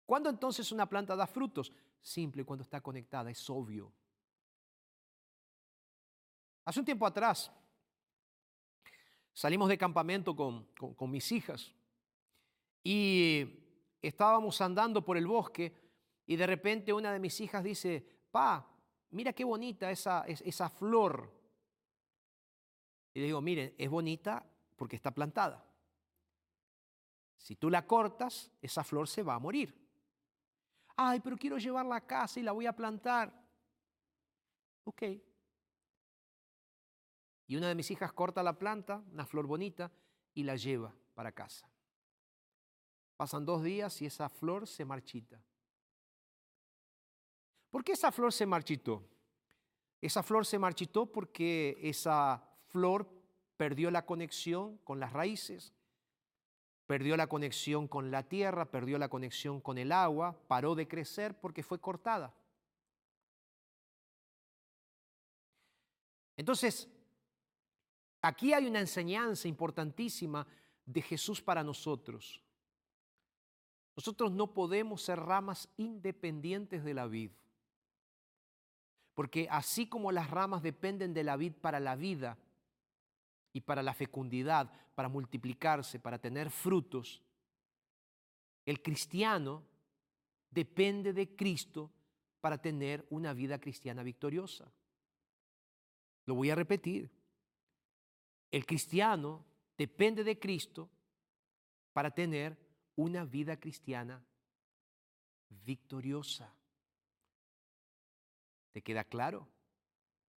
¿Cuándo 0.06 0.30
entonces 0.30 0.70
una 0.74 0.88
planta 0.88 1.16
da 1.16 1.26
frutos? 1.26 1.72
Simple, 2.02 2.44
cuando 2.44 2.64
está 2.64 2.82
conectada, 2.82 3.32
es 3.32 3.50
obvio. 3.50 3.94
Hace 6.66 6.80
un 6.82 6.86
tiempo 6.86 7.06
atrás 7.06 7.50
salimos 9.32 9.70
de 9.70 9.78
campamento 9.78 10.36
con, 10.36 10.66
con 10.76 11.10
mis 11.10 11.32
hijas 11.32 11.74
y 12.84 13.64
estábamos 14.02 14.60
andando 14.60 15.04
por 15.04 15.16
el 15.16 15.28
bosque 15.28 15.74
y 16.26 16.36
de 16.36 16.46
repente 16.46 16.92
una 16.92 17.14
de 17.14 17.20
mis 17.20 17.40
hijas 17.40 17.64
dice, 17.64 18.06
pa, 18.30 18.73
mira 19.14 19.34
qué 19.34 19.44
bonita 19.44 19.90
esa, 19.92 20.26
esa 20.28 20.70
flor. 20.70 21.32
Y 23.14 23.20
le 23.20 23.26
digo, 23.28 23.42
miren, 23.42 23.74
es 23.78 23.90
bonita 23.90 24.46
porque 24.76 24.96
está 24.96 25.12
plantada. 25.12 25.64
Si 27.38 27.56
tú 27.56 27.70
la 27.70 27.86
cortas, 27.86 28.52
esa 28.62 28.84
flor 28.84 29.08
se 29.08 29.24
va 29.24 29.36
a 29.36 29.40
morir. 29.40 29.78
Ay, 30.96 31.20
pero 31.20 31.38
quiero 31.38 31.58
llevarla 31.58 31.98
a 31.98 32.08
casa 32.08 32.40
y 32.40 32.44
la 32.44 32.52
voy 32.52 32.66
a 32.66 32.76
plantar. 32.76 33.34
Ok. 34.86 35.04
Y 37.48 37.56
una 37.56 37.68
de 37.68 37.76
mis 37.76 37.92
hijas 37.92 38.14
corta 38.14 38.42
la 38.42 38.58
planta, 38.58 39.04
una 39.12 39.26
flor 39.26 39.46
bonita, 39.46 39.92
y 40.34 40.44
la 40.44 40.56
lleva 40.56 40.96
para 41.14 41.32
casa. 41.32 41.70
Pasan 43.18 43.46
dos 43.46 43.64
días 43.64 44.02
y 44.02 44.06
esa 44.06 44.30
flor 44.30 44.68
se 44.68 44.86
marchita. 44.86 45.40
¿Por 47.74 47.84
qué 47.84 47.94
esa 47.94 48.12
flor 48.12 48.32
se 48.32 48.46
marchitó? 48.46 49.02
Esa 50.00 50.22
flor 50.22 50.46
se 50.46 50.60
marchitó 50.60 51.08
porque 51.08 51.76
esa 51.82 52.48
flor 52.68 53.10
perdió 53.58 53.90
la 53.90 54.06
conexión 54.06 54.78
con 54.84 55.00
las 55.00 55.12
raíces, 55.12 55.74
perdió 56.86 57.18
la 57.18 57.26
conexión 57.26 57.88
con 57.88 58.12
la 58.12 58.30
tierra, 58.30 58.70
perdió 58.70 59.00
la 59.00 59.10
conexión 59.10 59.60
con 59.60 59.80
el 59.80 59.92
agua, 59.92 60.38
paró 60.48 60.76
de 60.76 60.88
crecer 60.88 61.36
porque 61.40 61.64
fue 61.64 61.80
cortada. 61.80 62.32
Entonces, 66.38 66.88
aquí 68.22 68.54
hay 68.54 68.68
una 68.68 68.82
enseñanza 68.82 69.48
importantísima 69.48 70.46
de 70.86 71.02
Jesús 71.02 71.42
para 71.42 71.64
nosotros. 71.64 72.40
Nosotros 73.96 74.32
no 74.32 74.54
podemos 74.54 75.02
ser 75.02 75.20
ramas 75.20 75.68
independientes 75.76 76.84
de 76.84 76.94
la 76.94 77.08
vid. 77.08 77.32
Porque 79.14 79.48
así 79.50 79.88
como 79.88 80.12
las 80.12 80.30
ramas 80.30 80.64
dependen 80.64 81.14
de 81.14 81.24
la 81.24 81.38
vid 81.38 81.54
para 81.54 81.80
la 81.80 81.96
vida 81.96 82.38
y 83.52 83.62
para 83.62 83.84
la 83.84 83.94
fecundidad, 83.94 84.72
para 84.96 85.10
multiplicarse, 85.10 86.00
para 86.00 86.20
tener 86.20 86.50
frutos, 86.50 87.22
el 88.66 88.82
cristiano 88.82 89.64
depende 90.50 91.14
de 91.14 91.36
Cristo 91.36 91.92
para 92.42 92.58
tener 92.58 93.06
una 93.10 93.34
vida 93.34 93.60
cristiana 93.60 94.04
victoriosa. 94.04 94.72
Lo 96.26 96.36
voy 96.36 96.50
a 96.50 96.56
repetir. 96.56 97.12
El 98.52 98.66
cristiano 98.66 99.46
depende 99.78 100.24
de 100.24 100.40
Cristo 100.40 100.90
para 101.92 102.12
tener 102.12 102.58
una 102.96 103.26
vida 103.26 103.60
cristiana 103.60 104.24
victoriosa. 105.50 106.54
¿Te 108.74 108.82
queda 108.82 109.04
claro? 109.04 109.48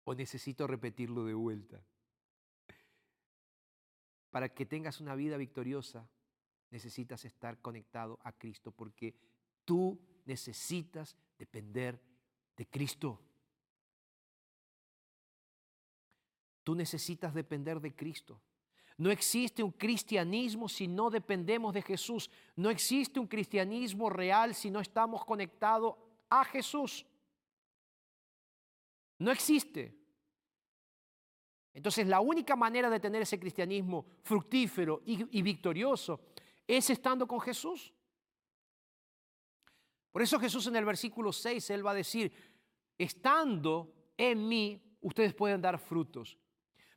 ¿O 0.04 0.14
necesito 0.14 0.66
repetirlo 0.66 1.24
de 1.24 1.34
vuelta? 1.34 1.82
Para 4.30 4.48
que 4.48 4.66
tengas 4.66 5.00
una 5.00 5.14
vida 5.14 5.36
victoriosa, 5.36 6.10
necesitas 6.70 7.24
estar 7.24 7.58
conectado 7.62 8.18
a 8.24 8.32
Cristo, 8.32 8.72
porque 8.72 9.14
tú 9.64 9.98
necesitas 10.26 11.16
depender 11.38 12.00
de 12.56 12.66
Cristo. 12.66 13.20
Tú 16.64 16.74
necesitas 16.74 17.32
depender 17.32 17.80
de 17.80 17.94
Cristo. 17.94 18.40
No 18.96 19.10
existe 19.10 19.62
un 19.62 19.72
cristianismo 19.72 20.68
si 20.68 20.88
no 20.88 21.10
dependemos 21.10 21.72
de 21.72 21.82
Jesús. 21.82 22.30
No 22.56 22.70
existe 22.70 23.20
un 23.20 23.28
cristianismo 23.28 24.10
real 24.10 24.54
si 24.54 24.70
no 24.70 24.80
estamos 24.80 25.24
conectados 25.24 25.94
a 26.28 26.44
Jesús. 26.44 27.06
No 29.18 29.30
existe. 29.30 30.04
Entonces 31.74 32.06
la 32.06 32.20
única 32.20 32.54
manera 32.54 32.88
de 32.88 33.00
tener 33.00 33.22
ese 33.22 33.38
cristianismo 33.38 34.06
fructífero 34.22 35.02
y, 35.04 35.42
victorioso 35.42 36.20
es 36.66 36.88
estando 36.88 37.26
con 37.26 37.40
Jesús. 37.40 37.92
Por 40.12 40.22
eso 40.22 40.38
Jesús 40.38 40.68
en 40.68 40.76
el 40.76 40.84
versículo 40.84 41.32
6, 41.32 41.70
Él 41.70 41.84
va 41.84 41.90
a 41.90 41.94
decir, 41.94 42.32
estando 42.96 43.92
en 44.16 44.46
mí, 44.46 44.80
ustedes 45.00 45.34
pueden 45.34 45.60
dar 45.60 45.78
frutos. 45.78 46.38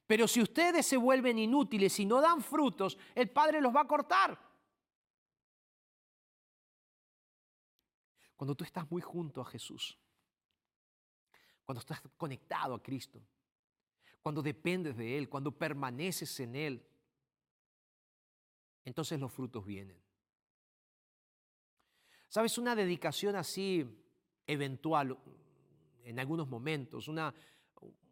Pero 0.05 0.27
si 0.27 0.41
ustedes 0.41 0.85
se 0.85 0.95
vuelven 0.95 1.39
inútiles 1.39 1.99
y 1.99 2.05
no 2.05 2.21
dan 2.21 2.41
frutos, 2.41 2.97
el 3.15 3.31
Padre 3.31 3.59
los 3.59 3.75
va 3.75 3.81
a 3.81 3.87
cortar. 3.87 4.39
Cuando 8.35 8.53
tú 8.53 8.63
estás 8.63 8.89
muy 8.91 9.01
junto 9.01 9.41
a 9.41 9.45
Jesús, 9.45 9.99
cuando 11.67 11.81
estás 11.81 12.01
conectado 12.15 12.75
a 12.75 12.81
Cristo, 12.81 13.21
cuando 14.21 14.41
dependes 14.41 14.95
de 14.95 15.17
Él, 15.17 15.27
cuando 15.27 15.51
permaneces 15.51 16.39
en 16.39 16.55
Él, 16.55 16.81
entonces 18.85 19.19
los 19.19 19.33
frutos 19.33 19.65
vienen. 19.65 20.01
¿Sabes? 22.29 22.57
Una 22.57 22.73
dedicación 22.73 23.35
así 23.35 23.85
eventual, 24.45 25.17
en 26.05 26.19
algunos 26.19 26.47
momentos, 26.47 27.09
una, 27.09 27.35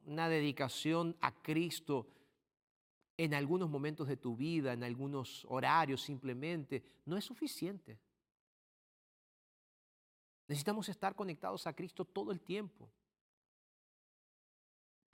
una 0.03 0.27
dedicación 0.27 1.15
a 1.21 1.41
Cristo 1.41 2.09
en 3.15 3.33
algunos 3.33 3.69
momentos 3.69 4.09
de 4.09 4.17
tu 4.17 4.35
vida, 4.35 4.73
en 4.73 4.83
algunos 4.83 5.45
horarios 5.47 6.01
simplemente, 6.01 6.83
no 7.05 7.15
es 7.15 7.23
suficiente. 7.23 7.97
Necesitamos 10.45 10.89
estar 10.89 11.15
conectados 11.15 11.65
a 11.67 11.73
Cristo 11.73 12.03
todo 12.03 12.33
el 12.33 12.41
tiempo. 12.41 12.91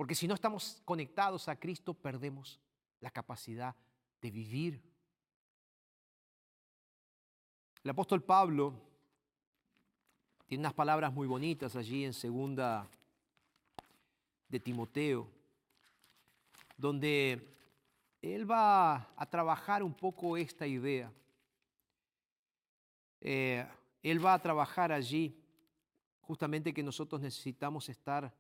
Porque 0.01 0.15
si 0.15 0.27
no 0.27 0.33
estamos 0.33 0.81
conectados 0.83 1.47
a 1.47 1.55
Cristo, 1.55 1.93
perdemos 1.93 2.59
la 3.01 3.11
capacidad 3.11 3.75
de 4.19 4.31
vivir. 4.31 4.81
El 7.83 7.91
apóstol 7.91 8.23
Pablo 8.23 8.73
tiene 10.47 10.63
unas 10.63 10.73
palabras 10.73 11.13
muy 11.13 11.27
bonitas 11.27 11.75
allí 11.75 12.03
en 12.03 12.13
segunda 12.13 12.89
de 14.47 14.59
Timoteo, 14.59 15.29
donde 16.75 17.55
él 18.23 18.49
va 18.49 19.13
a 19.15 19.29
trabajar 19.29 19.83
un 19.83 19.93
poco 19.93 20.35
esta 20.35 20.65
idea. 20.65 21.13
Eh, 23.19 23.67
él 24.01 24.25
va 24.25 24.33
a 24.33 24.41
trabajar 24.41 24.91
allí 24.91 25.39
justamente 26.21 26.73
que 26.73 26.81
nosotros 26.81 27.21
necesitamos 27.21 27.87
estar 27.87 28.33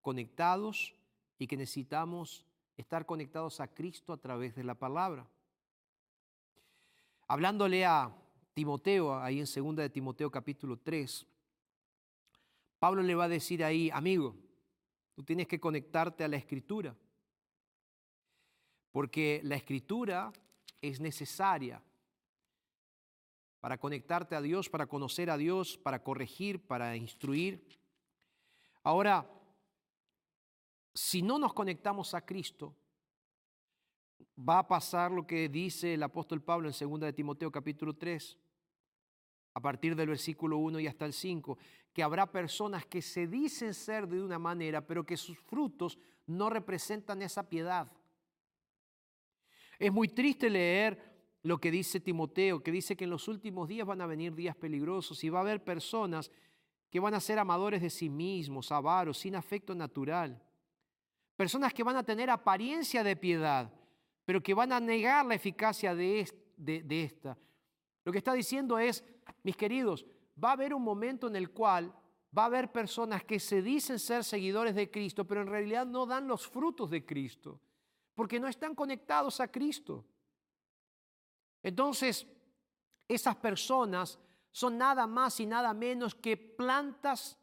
conectados 0.00 0.94
y 1.42 1.46
que 1.48 1.56
necesitamos 1.56 2.46
estar 2.76 3.04
conectados 3.04 3.58
a 3.58 3.66
Cristo 3.66 4.12
a 4.12 4.16
través 4.16 4.54
de 4.54 4.62
la 4.62 4.76
palabra. 4.76 5.26
Hablándole 7.26 7.84
a 7.84 8.14
Timoteo, 8.54 9.18
ahí 9.18 9.40
en 9.40 9.46
2 9.52 9.76
de 9.76 9.90
Timoteo 9.90 10.30
capítulo 10.30 10.78
3, 10.78 11.26
Pablo 12.78 13.02
le 13.02 13.16
va 13.16 13.24
a 13.24 13.28
decir 13.28 13.64
ahí, 13.64 13.90
amigo, 13.90 14.36
tú 15.14 15.24
tienes 15.24 15.48
que 15.48 15.58
conectarte 15.58 16.22
a 16.22 16.28
la 16.28 16.36
escritura, 16.36 16.94
porque 18.92 19.40
la 19.42 19.56
escritura 19.56 20.32
es 20.80 21.00
necesaria 21.00 21.82
para 23.60 23.78
conectarte 23.78 24.36
a 24.36 24.40
Dios, 24.40 24.70
para 24.70 24.86
conocer 24.86 25.28
a 25.28 25.36
Dios, 25.36 25.76
para 25.76 26.04
corregir, 26.04 26.60
para 26.64 26.94
instruir. 26.94 27.66
Ahora, 28.84 29.28
si 30.94 31.22
no 31.22 31.38
nos 31.38 31.54
conectamos 31.54 32.14
a 32.14 32.24
Cristo, 32.24 32.74
va 34.38 34.60
a 34.60 34.68
pasar 34.68 35.10
lo 35.10 35.26
que 35.26 35.48
dice 35.48 35.94
el 35.94 36.02
apóstol 36.02 36.42
Pablo 36.42 36.68
en 36.68 36.90
2 36.90 37.00
de 37.00 37.12
Timoteo 37.12 37.50
capítulo 37.50 37.94
3, 37.94 38.38
a 39.54 39.60
partir 39.60 39.94
del 39.94 40.08
versículo 40.08 40.58
1 40.58 40.80
y 40.80 40.86
hasta 40.86 41.04
el 41.04 41.12
5, 41.12 41.58
que 41.92 42.02
habrá 42.02 42.30
personas 42.30 42.86
que 42.86 43.02
se 43.02 43.26
dicen 43.26 43.74
ser 43.74 44.08
de 44.08 44.22
una 44.22 44.38
manera, 44.38 44.86
pero 44.86 45.04
que 45.04 45.16
sus 45.16 45.38
frutos 45.38 45.98
no 46.26 46.48
representan 46.48 47.22
esa 47.22 47.48
piedad. 47.48 47.90
Es 49.78 49.92
muy 49.92 50.08
triste 50.08 50.48
leer 50.48 51.12
lo 51.42 51.58
que 51.58 51.70
dice 51.70 52.00
Timoteo, 52.00 52.62
que 52.62 52.70
dice 52.70 52.96
que 52.96 53.04
en 53.04 53.10
los 53.10 53.28
últimos 53.28 53.68
días 53.68 53.86
van 53.86 54.00
a 54.00 54.06
venir 54.06 54.34
días 54.34 54.56
peligrosos 54.56 55.22
y 55.24 55.28
va 55.28 55.40
a 55.40 55.42
haber 55.42 55.64
personas 55.64 56.30
que 56.88 57.00
van 57.00 57.14
a 57.14 57.20
ser 57.20 57.38
amadores 57.38 57.82
de 57.82 57.90
sí 57.90 58.08
mismos, 58.08 58.70
avaros, 58.70 59.18
sin 59.18 59.34
afecto 59.34 59.74
natural. 59.74 60.40
Personas 61.36 61.72
que 61.72 61.82
van 61.82 61.96
a 61.96 62.02
tener 62.02 62.30
apariencia 62.30 63.02
de 63.02 63.16
piedad, 63.16 63.72
pero 64.24 64.42
que 64.42 64.54
van 64.54 64.72
a 64.72 64.80
negar 64.80 65.24
la 65.26 65.34
eficacia 65.34 65.94
de, 65.94 66.20
esta. 66.88 67.36
Lo 68.04 68.12
que 68.12 68.18
está 68.18 68.32
diciendo 68.34 68.78
es, 68.78 69.04
mis 69.42 69.56
queridos, 69.56 70.06
va 70.42 70.50
a 70.50 70.52
haber 70.52 70.74
un 70.74 70.82
momento 70.82 71.26
en 71.26 71.36
el 71.36 71.50
cual 71.50 71.92
va 72.36 72.42
a 72.42 72.46
haber 72.46 72.70
personas 72.70 73.24
que 73.24 73.38
se 73.38 73.62
dicen 73.62 73.98
ser 73.98 74.24
seguidores 74.24 74.74
de 74.74 74.90
Cristo, 74.90 75.26
pero 75.26 75.42
en 75.42 75.48
realidad 75.48 75.86
no 75.86 76.06
dan 76.06 76.26
los 76.26 76.46
frutos 76.46 76.90
de 76.90 77.04
Cristo, 77.04 77.60
porque 78.14 78.38
no 78.38 78.48
están 78.48 78.74
conectados 78.74 79.40
a 79.40 79.48
Cristo. 79.48 80.04
Entonces, 81.62 82.26
esas 83.08 83.36
personas 83.36 84.18
son 84.50 84.76
nada 84.78 85.06
más 85.06 85.40
y 85.40 85.46
nada 85.46 85.72
menos 85.72 86.14
que 86.14 86.36
plantas 86.36 87.38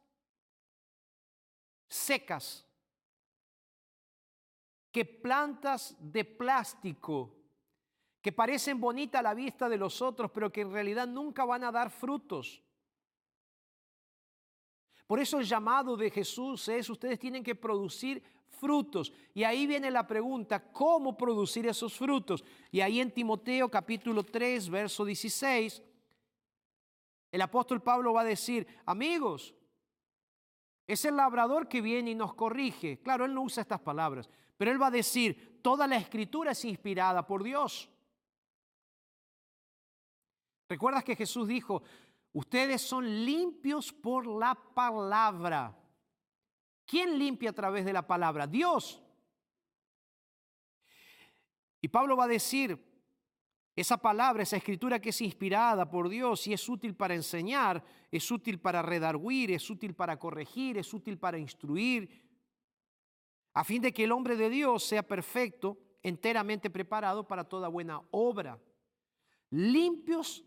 secas 1.88 2.69
que 4.91 5.06
plantas 5.06 5.95
de 5.99 6.25
plástico 6.25 7.36
que 8.21 8.32
parecen 8.32 8.82
bonitas 8.82 9.19
a 9.19 9.23
la 9.23 9.34
vista 9.34 9.69
de 9.69 9.78
los 9.78 10.02
otros, 10.02 10.32
pero 10.32 10.52
que 10.52 10.62
en 10.62 10.71
realidad 10.71 11.08
nunca 11.08 11.45
van 11.45 11.63
a 11.63 11.71
dar 11.71 11.89
frutos. 11.89 12.62
Por 15.08 15.19
eso 15.19 15.39
el 15.39 15.45
llamado 15.45 15.95
de 15.95 16.12
Jesús 16.12 16.67
es, 16.67 16.89
ustedes 16.89 17.17
tienen 17.17 17.43
que 17.43 17.56
producir 17.56 18.21
frutos. 18.49 19.12
Y 19.34 19.43
ahí 19.43 19.65
viene 19.65 19.89
la 19.89 20.06
pregunta, 20.06 20.71
¿cómo 20.71 21.17
producir 21.17 21.65
esos 21.65 21.97
frutos? 21.97 22.43
Y 22.71 22.81
ahí 22.81 23.00
en 23.00 23.12
Timoteo 23.12 23.69
capítulo 23.71 24.23
3, 24.23 24.69
verso 24.69 25.06
16, 25.06 25.81
el 27.31 27.42
apóstol 27.42 27.81
Pablo 27.81 28.13
va 28.13 28.21
a 28.21 28.25
decir, 28.25 28.67
amigos, 28.85 29.56
es 30.85 31.06
el 31.06 31.15
labrador 31.15 31.67
que 31.67 31.81
viene 31.81 32.12
y 32.12 32.15
nos 32.15 32.33
corrige. 32.33 33.00
Claro, 33.00 33.25
él 33.25 33.33
no 33.33 33.44
usa 33.44 33.62
estas 33.62 33.79
palabras, 33.79 34.29
pero 34.60 34.72
él 34.72 34.82
va 34.82 34.88
a 34.88 34.92
decir, 34.92 35.62
toda 35.62 35.88
la 35.88 35.96
escritura 35.96 36.52
es 36.52 36.66
inspirada 36.66 37.26
por 37.26 37.44
Dios. 37.44 37.90
¿Recuerdas 40.68 41.06
que 41.06 41.16
Jesús 41.16 41.48
dijo, 41.48 41.82
ustedes 42.34 42.82
son 42.82 43.06
limpios 43.24 43.94
por 43.94 44.28
la 44.28 44.54
palabra? 44.76 45.74
¿Quién 46.86 47.18
limpia 47.18 47.52
a 47.52 47.54
través 47.54 47.86
de 47.86 47.94
la 47.94 48.06
palabra? 48.06 48.48
Dios. 48.48 49.02
Y 51.80 51.88
Pablo 51.88 52.18
va 52.18 52.26
a 52.26 52.28
decir, 52.28 52.78
esa 53.78 53.96
palabra, 53.96 54.44
esa 54.44 54.58
escritura 54.58 55.00
que 55.00 55.12
es 55.12 55.22
inspirada 55.22 55.90
por 55.90 56.10
Dios 56.10 56.46
y 56.48 56.52
es 56.54 56.68
útil 56.68 56.98
para 56.98 57.16
enseñar, 57.16 57.82
es 58.12 58.30
útil 58.30 58.60
para 58.60 58.82
redarguir, 58.82 59.52
es 59.52 59.70
útil 59.70 59.94
para 59.94 60.20
corregir, 60.20 60.78
es 60.78 60.94
útil 60.94 61.18
para 61.18 61.40
instruir, 61.40 62.29
a 63.54 63.63
fin 63.63 63.81
de 63.81 63.93
que 63.93 64.04
el 64.04 64.12
hombre 64.12 64.35
de 64.35 64.50
Dios 64.50 64.83
sea 64.83 65.04
perfecto, 65.04 65.77
enteramente 66.04 66.69
preparado 66.69 67.27
para 67.27 67.43
toda 67.43 67.67
buena 67.67 68.02
obra, 68.12 68.60
limpios 69.50 70.45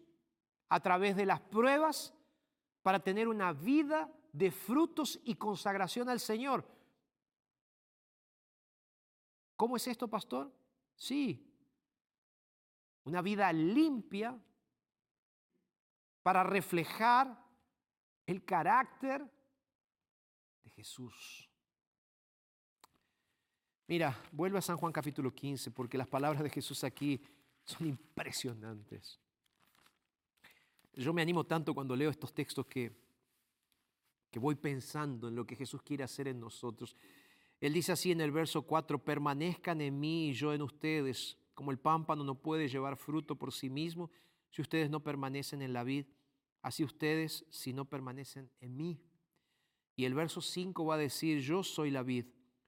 a 0.68 0.80
través 0.80 1.16
de 1.16 1.26
las 1.26 1.40
pruebas 1.40 2.14
para 2.82 3.00
tener 3.00 3.28
una 3.28 3.52
vida 3.52 4.10
de 4.32 4.50
frutos 4.50 5.20
y 5.24 5.34
consagración 5.34 6.08
al 6.08 6.20
Señor. 6.20 6.66
¿Cómo 9.56 9.76
es 9.76 9.86
esto, 9.86 10.08
pastor? 10.08 10.52
Sí. 10.96 11.48
Una 13.04 13.20
vida 13.20 13.52
limpia 13.52 14.38
para 16.22 16.42
reflejar 16.42 17.38
el 18.26 18.44
carácter 18.44 19.28
de 20.62 20.70
Jesús. 20.70 21.51
Mira, 23.92 24.18
vuelve 24.32 24.56
a 24.56 24.62
San 24.62 24.78
Juan 24.78 24.90
capítulo 24.90 25.34
15, 25.34 25.70
porque 25.70 25.98
las 25.98 26.08
palabras 26.08 26.42
de 26.42 26.48
Jesús 26.48 26.82
aquí 26.82 27.20
son 27.62 27.88
impresionantes. 27.88 29.20
Yo 30.94 31.12
me 31.12 31.20
animo 31.20 31.44
tanto 31.44 31.74
cuando 31.74 31.94
leo 31.94 32.08
estos 32.08 32.32
textos 32.32 32.64
que, 32.64 32.90
que 34.30 34.38
voy 34.38 34.54
pensando 34.54 35.28
en 35.28 35.36
lo 35.36 35.46
que 35.46 35.56
Jesús 35.56 35.82
quiere 35.82 36.04
hacer 36.04 36.26
en 36.26 36.40
nosotros. 36.40 36.96
Él 37.60 37.74
dice 37.74 37.92
así 37.92 38.10
en 38.10 38.22
el 38.22 38.30
verso 38.30 38.62
4, 38.62 38.98
permanezcan 38.98 39.82
en 39.82 40.00
mí 40.00 40.30
y 40.30 40.32
yo 40.32 40.54
en 40.54 40.62
ustedes, 40.62 41.36
como 41.52 41.70
el 41.70 41.78
pámpano 41.78 42.24
no 42.24 42.34
puede 42.34 42.68
llevar 42.68 42.96
fruto 42.96 43.36
por 43.36 43.52
sí 43.52 43.68
mismo 43.68 44.10
si 44.48 44.62
ustedes 44.62 44.88
no 44.88 45.00
permanecen 45.00 45.60
en 45.60 45.74
la 45.74 45.84
vid, 45.84 46.06
así 46.62 46.82
ustedes 46.82 47.44
si 47.50 47.74
no 47.74 47.84
permanecen 47.84 48.50
en 48.62 48.74
mí. 48.74 49.02
Y 49.96 50.06
el 50.06 50.14
verso 50.14 50.40
5 50.40 50.82
va 50.82 50.94
a 50.94 50.98
decir, 50.98 51.40
yo 51.40 51.62
soy 51.62 51.90
la 51.90 52.02
vid, 52.02 52.24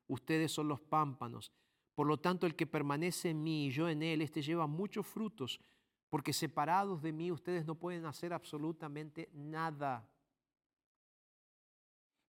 ustedes 0.06 0.52
son 0.52 0.68
los 0.68 0.80
pámpanos. 0.80 1.52
Por 1.94 2.06
lo 2.06 2.18
tanto, 2.18 2.46
el 2.46 2.56
que 2.56 2.66
permanece 2.66 3.30
en 3.30 3.42
mí 3.42 3.66
y 3.66 3.70
yo 3.70 3.88
en 3.88 4.02
él, 4.02 4.22
este 4.22 4.42
lleva 4.42 4.66
muchos 4.66 5.06
frutos, 5.06 5.60
porque 6.08 6.32
separados 6.32 7.02
de 7.02 7.12
mí 7.12 7.30
ustedes 7.30 7.66
no 7.66 7.74
pueden 7.74 8.04
hacer 8.06 8.32
absolutamente 8.32 9.30
nada. 9.32 10.08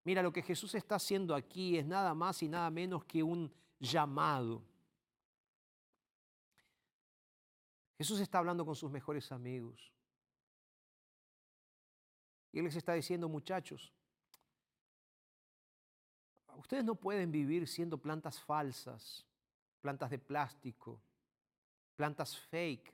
Mira, 0.04 0.22
lo 0.22 0.32
que 0.32 0.44
Jesús 0.44 0.76
está 0.76 0.96
haciendo 0.96 1.34
aquí 1.34 1.78
es 1.78 1.86
nada 1.86 2.14
más 2.14 2.44
y 2.44 2.48
nada 2.48 2.70
menos 2.70 3.04
que 3.06 3.24
un 3.24 3.52
llamado. 3.80 4.64
Jesús 7.98 8.20
está 8.20 8.38
hablando 8.38 8.66
con 8.66 8.76
sus 8.76 8.92
mejores 8.92 9.32
amigos. 9.32 9.92
Y 12.52 12.60
Él 12.60 12.66
les 12.66 12.76
está 12.76 12.94
diciendo, 12.94 13.28
muchachos, 13.28 13.92
ustedes 16.58 16.84
no 16.84 16.96
pueden 16.96 17.32
vivir 17.32 17.68
siendo 17.68 17.98
plantas 17.98 18.40
falsas, 18.42 19.26
plantas 19.82 20.10
de 20.10 20.20
plástico, 20.20 21.00
plantas 21.96 22.38
fake. 22.38 22.94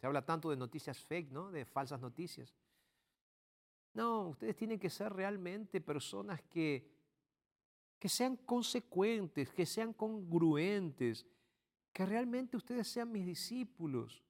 Se 0.00 0.06
habla 0.06 0.24
tanto 0.24 0.50
de 0.50 0.56
noticias 0.56 0.98
fake, 0.98 1.30
¿no? 1.30 1.50
De 1.50 1.64
falsas 1.64 2.00
noticias. 2.00 2.54
No, 3.92 4.28
ustedes 4.28 4.56
tienen 4.56 4.78
que 4.78 4.88
ser 4.88 5.12
realmente 5.12 5.80
personas 5.80 6.40
que, 6.42 6.90
que 7.98 8.08
sean 8.08 8.36
consecuentes, 8.36 9.52
que 9.52 9.66
sean 9.66 9.92
congruentes, 9.92 11.26
que 11.92 12.06
realmente 12.06 12.56
ustedes 12.56 12.86
sean 12.88 13.10
mis 13.10 13.26
discípulos, 13.26 14.22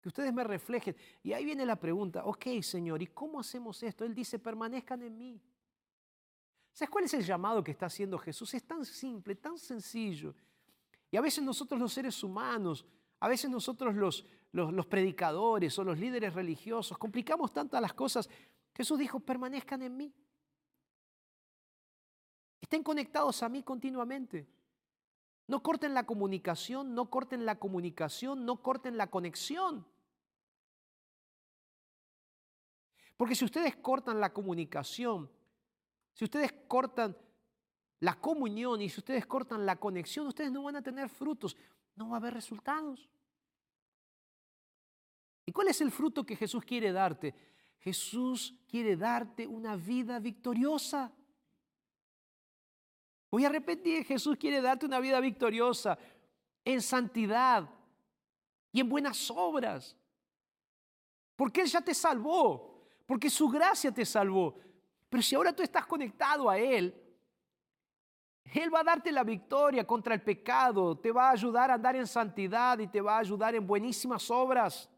que 0.00 0.08
ustedes 0.08 0.32
me 0.32 0.44
reflejen. 0.44 0.96
Y 1.22 1.32
ahí 1.32 1.44
viene 1.44 1.66
la 1.66 1.76
pregunta, 1.76 2.24
ok 2.24 2.46
Señor, 2.62 3.02
¿y 3.02 3.08
cómo 3.08 3.40
hacemos 3.40 3.82
esto? 3.82 4.04
Él 4.04 4.14
dice, 4.14 4.38
permanezcan 4.38 5.02
en 5.02 5.18
mí. 5.18 5.42
¿Sabes 6.72 6.90
cuál 6.90 7.04
es 7.04 7.14
el 7.14 7.24
llamado 7.24 7.62
que 7.62 7.72
está 7.72 7.86
haciendo 7.86 8.18
Jesús? 8.18 8.54
Es 8.54 8.64
tan 8.64 8.84
simple, 8.84 9.34
tan 9.34 9.58
sencillo. 9.58 10.34
Y 11.10 11.16
a 11.16 11.20
veces 11.20 11.42
nosotros 11.42 11.80
los 11.80 11.92
seres 11.92 12.22
humanos, 12.22 12.86
a 13.18 13.28
veces 13.28 13.50
nosotros 13.50 13.94
los, 13.94 14.24
los, 14.52 14.86
predicadores 14.86 15.78
o 15.78 15.84
los 15.84 15.98
líderes 15.98 16.34
religiosos, 16.34 16.96
complicamos 16.96 17.52
tantas 17.52 17.82
las 17.82 17.92
cosas. 17.92 18.28
Jesús 18.74 18.98
dijo, 18.98 19.20
permanezcan 19.20 19.82
en 19.82 19.96
mí. 19.96 20.14
Estén 22.60 22.82
conectados 22.82 23.42
a 23.42 23.48
mí 23.48 23.62
continuamente. 23.62 24.46
No 25.48 25.62
corten 25.62 25.94
la 25.94 26.06
comunicación, 26.06 26.94
no 26.94 27.10
corten 27.10 27.44
la 27.44 27.58
comunicación, 27.58 28.46
no 28.46 28.62
corten 28.62 28.96
la 28.96 29.08
conexión. 29.08 29.84
Porque 33.16 33.34
si 33.34 33.44
ustedes 33.44 33.74
cortan 33.76 34.20
la 34.20 34.32
comunicación, 34.32 35.28
si 36.12 36.24
ustedes 36.24 36.52
cortan 36.66 37.16
la 38.00 38.18
comunión 38.20 38.80
y 38.82 38.88
si 38.88 39.00
ustedes 39.00 39.26
cortan 39.26 39.66
la 39.66 39.76
conexión, 39.76 40.26
ustedes 40.26 40.50
no 40.50 40.62
van 40.62 40.76
a 40.76 40.82
tener 40.82 41.08
frutos, 41.08 41.56
no 41.96 42.10
va 42.10 42.16
a 42.16 42.20
haber 42.20 42.34
resultados. 42.34 43.08
¿Y 45.46 45.52
cuál 45.52 45.68
es 45.68 45.80
el 45.80 45.90
fruto 45.90 46.24
que 46.24 46.36
Jesús 46.36 46.64
quiere 46.64 46.92
darte? 46.92 47.34
Jesús 47.78 48.54
quiere 48.68 48.96
darte 48.96 49.46
una 49.46 49.76
vida 49.76 50.18
victoriosa. 50.18 51.12
Voy 53.30 53.44
a 53.44 53.48
repetir, 53.48 54.04
Jesús 54.04 54.36
quiere 54.36 54.60
darte 54.60 54.86
una 54.86 55.00
vida 55.00 55.20
victoriosa 55.20 55.98
en 56.64 56.80
santidad 56.82 57.68
y 58.72 58.80
en 58.80 58.88
buenas 58.88 59.30
obras. 59.30 59.96
Porque 61.36 61.62
Él 61.62 61.68
ya 61.68 61.80
te 61.80 61.94
salvó, 61.94 62.84
porque 63.06 63.30
su 63.30 63.48
gracia 63.48 63.92
te 63.92 64.04
salvó. 64.04 64.56
Pero 65.10 65.22
si 65.22 65.34
ahora 65.34 65.52
tú 65.52 65.62
estás 65.62 65.84
conectado 65.86 66.48
a 66.48 66.56
Él, 66.56 66.94
Él 68.44 68.72
va 68.72 68.80
a 68.80 68.84
darte 68.84 69.10
la 69.10 69.24
victoria 69.24 69.84
contra 69.84 70.14
el 70.14 70.22
pecado, 70.22 70.96
te 70.96 71.10
va 71.10 71.28
a 71.28 71.32
ayudar 71.32 71.70
a 71.70 71.74
andar 71.74 71.96
en 71.96 72.06
santidad 72.06 72.78
y 72.78 72.86
te 72.86 73.00
va 73.00 73.16
a 73.16 73.20
ayudar 73.20 73.54
en 73.56 73.66
buenísimas 73.66 74.30
obras. 74.30 74.88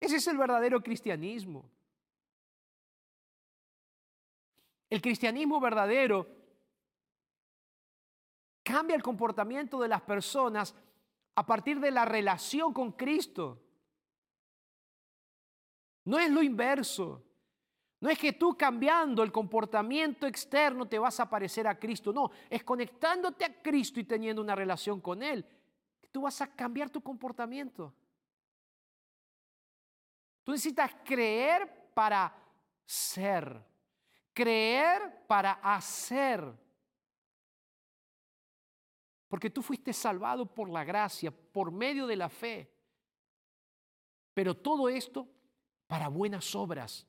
Ese 0.00 0.16
es 0.16 0.26
el 0.28 0.38
verdadero 0.38 0.80
cristianismo. 0.80 1.68
El 4.88 5.02
cristianismo 5.02 5.60
verdadero 5.60 6.26
cambia 8.62 8.94
el 8.94 9.02
comportamiento 9.02 9.80
de 9.80 9.88
las 9.88 10.02
personas 10.02 10.74
a 11.34 11.44
partir 11.44 11.80
de 11.80 11.90
la 11.90 12.04
relación 12.04 12.72
con 12.72 12.92
Cristo. 12.92 13.60
No 16.10 16.18
es 16.18 16.28
lo 16.28 16.42
inverso. 16.42 17.22
No 18.00 18.10
es 18.10 18.18
que 18.18 18.32
tú 18.32 18.58
cambiando 18.58 19.22
el 19.22 19.30
comportamiento 19.30 20.26
externo 20.26 20.88
te 20.88 20.98
vas 20.98 21.20
a 21.20 21.30
parecer 21.30 21.68
a 21.68 21.78
Cristo. 21.78 22.12
No, 22.12 22.32
es 22.48 22.64
conectándote 22.64 23.44
a 23.44 23.62
Cristo 23.62 24.00
y 24.00 24.04
teniendo 24.04 24.42
una 24.42 24.56
relación 24.56 25.00
con 25.00 25.22
Él. 25.22 25.46
Tú 26.10 26.22
vas 26.22 26.40
a 26.40 26.48
cambiar 26.48 26.90
tu 26.90 27.00
comportamiento. 27.00 27.94
Tú 30.42 30.50
necesitas 30.50 30.90
creer 31.04 31.92
para 31.94 32.34
ser. 32.84 33.64
Creer 34.32 35.24
para 35.28 35.52
hacer. 35.62 36.42
Porque 39.28 39.48
tú 39.48 39.62
fuiste 39.62 39.92
salvado 39.92 40.44
por 40.44 40.68
la 40.68 40.82
gracia, 40.82 41.30
por 41.30 41.70
medio 41.70 42.08
de 42.08 42.16
la 42.16 42.28
fe. 42.28 42.68
Pero 44.34 44.56
todo 44.56 44.88
esto 44.88 45.28
para 45.90 46.06
buenas 46.06 46.54
obras. 46.54 47.04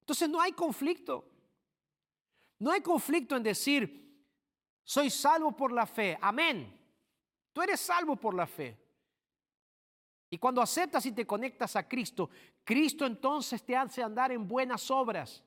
Entonces 0.00 0.26
no 0.26 0.40
hay 0.40 0.52
conflicto. 0.52 1.22
No 2.58 2.70
hay 2.70 2.80
conflicto 2.80 3.36
en 3.36 3.42
decir, 3.42 4.24
soy 4.82 5.10
salvo 5.10 5.54
por 5.54 5.70
la 5.70 5.84
fe. 5.84 6.16
Amén. 6.22 6.74
Tú 7.52 7.60
eres 7.60 7.78
salvo 7.78 8.16
por 8.16 8.32
la 8.32 8.46
fe. 8.46 8.78
Y 10.30 10.38
cuando 10.38 10.62
aceptas 10.62 11.04
y 11.04 11.12
te 11.12 11.26
conectas 11.26 11.76
a 11.76 11.86
Cristo, 11.86 12.30
Cristo 12.64 13.04
entonces 13.04 13.62
te 13.62 13.76
hace 13.76 14.02
andar 14.02 14.32
en 14.32 14.48
buenas 14.48 14.90
obras. 14.90 15.44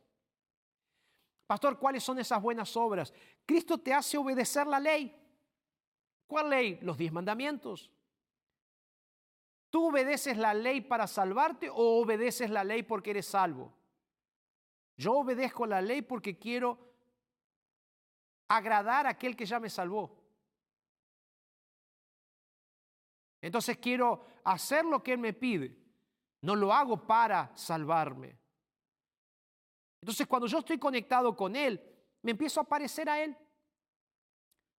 Pastor, 1.47 1.79
¿cuáles 1.79 2.03
son 2.03 2.19
esas 2.19 2.39
buenas 2.39 2.77
obras? 2.77 3.11
Cristo 3.47 3.79
te 3.79 3.91
hace 3.91 4.15
obedecer 4.15 4.67
la 4.67 4.79
ley. 4.79 5.11
¿Cuál 6.27 6.51
ley? 6.51 6.77
Los 6.83 6.99
diez 6.99 7.11
mandamientos. 7.11 7.89
¿Tú 9.75 9.89
obedeces 9.89 10.37
la 10.37 10.53
ley 10.53 10.79
para 10.79 11.05
salvarte 11.05 11.69
o 11.69 11.99
obedeces 11.99 12.49
la 12.49 12.63
ley 12.63 12.83
porque 12.83 13.09
eres 13.09 13.25
salvo? 13.25 13.73
Yo 14.95 15.15
obedezco 15.15 15.65
la 15.65 15.81
ley 15.81 16.01
porque 16.01 16.39
quiero 16.39 16.79
agradar 18.47 19.05
a 19.05 19.09
aquel 19.09 19.35
que 19.35 19.45
ya 19.45 19.59
me 19.59 19.69
salvó. 19.69 20.17
Entonces 23.41 23.77
quiero 23.79 24.25
hacer 24.45 24.85
lo 24.85 25.03
que 25.03 25.11
Él 25.11 25.19
me 25.19 25.33
pide. 25.33 25.77
No 26.39 26.55
lo 26.55 26.71
hago 26.71 27.05
para 27.05 27.51
salvarme. 27.57 28.39
Entonces 29.99 30.25
cuando 30.25 30.47
yo 30.47 30.59
estoy 30.59 30.79
conectado 30.79 31.35
con 31.35 31.53
Él, 31.53 31.83
me 32.21 32.31
empiezo 32.31 32.61
a 32.61 32.63
parecer 32.63 33.09
a 33.09 33.21
Él. 33.21 33.37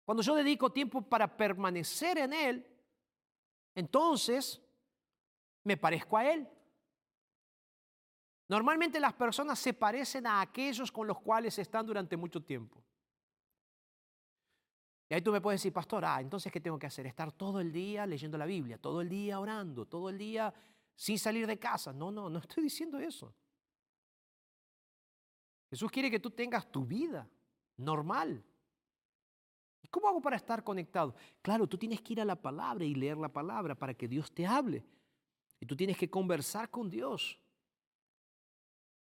Cuando 0.07 0.23
yo 0.23 0.35
dedico 0.35 0.73
tiempo 0.73 1.03
para 1.03 1.37
permanecer 1.37 2.17
en 2.17 2.33
Él, 2.33 2.67
entonces 3.75 4.63
me 5.67 5.77
parezco 5.77 6.17
a 6.17 6.25
Él. 6.33 6.49
Normalmente 8.49 9.01
las 9.01 9.13
personas 9.13 9.59
se 9.59 9.75
parecen 9.75 10.27
a 10.27 10.41
aquellos 10.41 10.93
con 10.93 11.07
los 11.09 11.21
cuales 11.21 11.59
están 11.59 11.85
durante 11.85 12.17
mucho 12.17 12.41
tiempo. 12.41 12.81
Y 15.09 15.15
ahí 15.15 15.23
tú 15.23 15.33
me 15.33 15.41
puedes 15.41 15.61
decir, 15.61 15.73
pastor, 15.73 16.05
ah, 16.05 16.21
entonces 16.21 16.53
¿qué 16.53 16.61
tengo 16.61 16.79
que 16.79 16.87
hacer? 16.87 17.07
Estar 17.07 17.33
todo 17.33 17.61
el 17.61 17.73
día 17.73 18.07
leyendo 18.07 18.39
la 18.39 18.47
Biblia, 18.47 18.79
todo 18.79 19.01
el 19.01 19.09
día 19.09 19.41
orando, 19.41 19.87
todo 19.87 20.09
el 20.09 20.19
día 20.19 20.55
sin 20.95 21.19
salir 21.19 21.47
de 21.47 21.59
casa. 21.59 21.93
No, 21.93 22.13
no, 22.13 22.31
no 22.31 22.39
estoy 22.39 22.63
diciendo 22.63 22.99
eso. 22.99 23.35
Jesús 25.69 25.91
quiere 25.91 26.11
que 26.11 26.21
tú 26.21 26.31
tengas 26.31 26.71
tu 26.71 26.85
vida 26.85 27.29
normal. 27.77 28.45
¿Y 29.83 29.89
cómo 29.89 30.09
hago 30.09 30.21
para 30.21 30.37
estar 30.37 30.63
conectado? 30.63 31.17
Claro, 31.43 31.67
tú 31.67 31.77
tienes 31.77 32.01
que 32.01 32.13
ir 32.13 32.21
a 32.21 32.25
la 32.25 32.37
palabra 32.37 32.85
y 32.85 32.95
leer 32.95 33.17
la 33.17 33.29
palabra 33.29 33.75
para 33.75 33.95
que 33.95 34.07
Dios 34.07 34.33
te 34.33 34.47
hable. 34.47 34.85
Y 35.61 35.67
tú 35.67 35.77
tienes 35.77 35.97
que 35.97 36.11
conversar 36.11 36.71
con 36.71 36.91
Dios. 36.91 37.39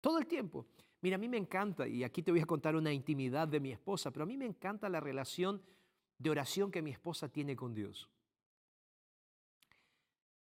Todo 0.01 0.17
el 0.17 0.27
tiempo. 0.27 0.65
Mira, 1.01 1.15
a 1.15 1.19
mí 1.19 1.27
me 1.27 1.37
encanta, 1.37 1.87
y 1.87 2.03
aquí 2.03 2.21
te 2.21 2.31
voy 2.31 2.41
a 2.41 2.45
contar 2.45 2.75
una 2.75 2.93
intimidad 2.93 3.47
de 3.47 3.59
mi 3.59 3.71
esposa, 3.71 4.11
pero 4.11 4.23
a 4.23 4.27
mí 4.27 4.37
me 4.37 4.45
encanta 4.45 4.87
la 4.87 4.99
relación 4.99 5.61
de 6.17 6.29
oración 6.29 6.69
que 6.69 6.81
mi 6.81 6.91
esposa 6.91 7.27
tiene 7.27 7.55
con 7.55 7.73
Dios. 7.73 8.07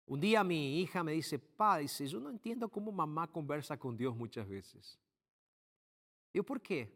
Un 0.07 0.20
día 0.20 0.45
mi 0.45 0.80
hija 0.80 1.03
me 1.03 1.12
dice, 1.12 1.38
pa, 1.38 1.78
dice, 1.78 2.07
yo 2.07 2.20
no 2.20 2.28
entiendo 2.28 2.68
cómo 2.68 2.92
mamá 2.92 3.26
conversa 3.26 3.78
con 3.78 3.97
Dios 3.97 4.14
muchas 4.14 4.47
veces. 4.47 4.99
Digo, 6.30 6.45
¿por 6.45 6.61
qué? 6.61 6.95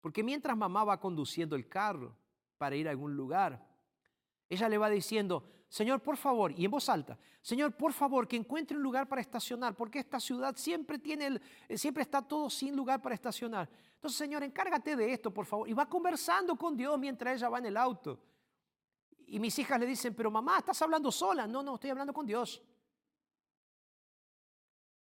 Porque 0.00 0.24
mientras 0.24 0.56
mamá 0.56 0.82
va 0.82 0.98
conduciendo 0.98 1.54
el 1.54 1.68
carro 1.68 2.16
para 2.58 2.74
ir 2.74 2.88
a 2.88 2.90
algún 2.90 3.16
lugar, 3.16 3.64
ella 4.48 4.68
le 4.68 4.78
va 4.78 4.90
diciendo, 4.90 5.48
Señor, 5.72 6.02
por 6.02 6.18
favor, 6.18 6.52
y 6.52 6.66
en 6.66 6.70
voz 6.70 6.86
alta, 6.90 7.18
Señor, 7.40 7.74
por 7.74 7.94
favor, 7.94 8.28
que 8.28 8.36
encuentre 8.36 8.76
un 8.76 8.82
lugar 8.82 9.08
para 9.08 9.22
estacionar, 9.22 9.74
porque 9.74 10.00
esta 10.00 10.20
ciudad 10.20 10.54
siempre 10.54 10.98
tiene, 10.98 11.28
el, 11.28 11.42
eh, 11.66 11.78
siempre 11.78 12.02
está 12.02 12.20
todo 12.20 12.50
sin 12.50 12.76
lugar 12.76 13.00
para 13.00 13.14
estacionar. 13.14 13.70
Entonces, 13.94 14.18
Señor, 14.18 14.42
encárgate 14.42 14.94
de 14.94 15.14
esto, 15.14 15.32
por 15.32 15.46
favor. 15.46 15.66
Y 15.66 15.72
va 15.72 15.88
conversando 15.88 16.56
con 16.56 16.76
Dios 16.76 16.98
mientras 16.98 17.36
ella 17.38 17.48
va 17.48 17.56
en 17.56 17.64
el 17.64 17.78
auto. 17.78 18.20
Y 19.28 19.40
mis 19.40 19.58
hijas 19.60 19.80
le 19.80 19.86
dicen, 19.86 20.14
pero 20.14 20.30
mamá, 20.30 20.58
estás 20.58 20.82
hablando 20.82 21.10
sola. 21.10 21.46
No, 21.46 21.62
no, 21.62 21.76
estoy 21.76 21.88
hablando 21.88 22.12
con 22.12 22.26
Dios. 22.26 22.62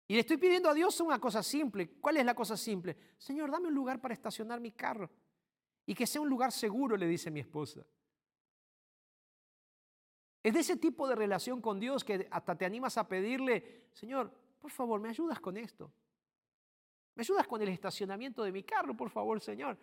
Y 0.07 0.15
le 0.15 0.21
estoy 0.21 0.37
pidiendo 0.37 0.71
a 0.71 0.75
Dios 0.75 1.01
una 1.01 1.19
cosa 1.19 1.43
simple. 1.43 1.99
¿Cuál 2.01 2.19
es 2.19 2.25
la 2.25 2.35
cosa 2.37 2.57
simple? 2.57 2.97
Señor, 3.19 3.51
dame 3.51 3.67
un 3.67 3.75
lugar 3.75 4.01
para 4.01 4.15
estacionar 4.15 4.61
mi 4.61 4.71
carro. 4.71 5.11
Y 5.85 5.97
que 5.97 6.07
sea 6.07 6.21
un 6.21 6.29
lugar 6.29 6.53
seguro, 6.53 6.97
le 6.97 7.09
dice 7.09 7.29
mi 7.29 7.41
esposa. 7.41 7.85
Es 10.45 10.53
de 10.53 10.61
ese 10.61 10.77
tipo 10.77 11.09
de 11.09 11.15
relación 11.15 11.63
con 11.63 11.81
Dios 11.81 12.05
que 12.05 12.29
hasta 12.31 12.55
te 12.55 12.67
animas 12.67 12.99
a 12.99 13.09
pedirle, 13.09 13.89
Señor, 13.95 14.31
por 14.61 14.71
favor, 14.71 15.01
¿me 15.01 15.09
ayudas 15.09 15.41
con 15.41 15.57
esto? 15.57 15.91
¿Me 17.15 17.23
ayudas 17.23 17.47
con 17.47 17.63
el 17.63 17.69
estacionamiento 17.71 18.43
de 18.43 18.53
mi 18.53 18.63
carro, 18.63 18.95
por 18.95 19.09
favor, 19.09 19.41
Señor? 19.41 19.79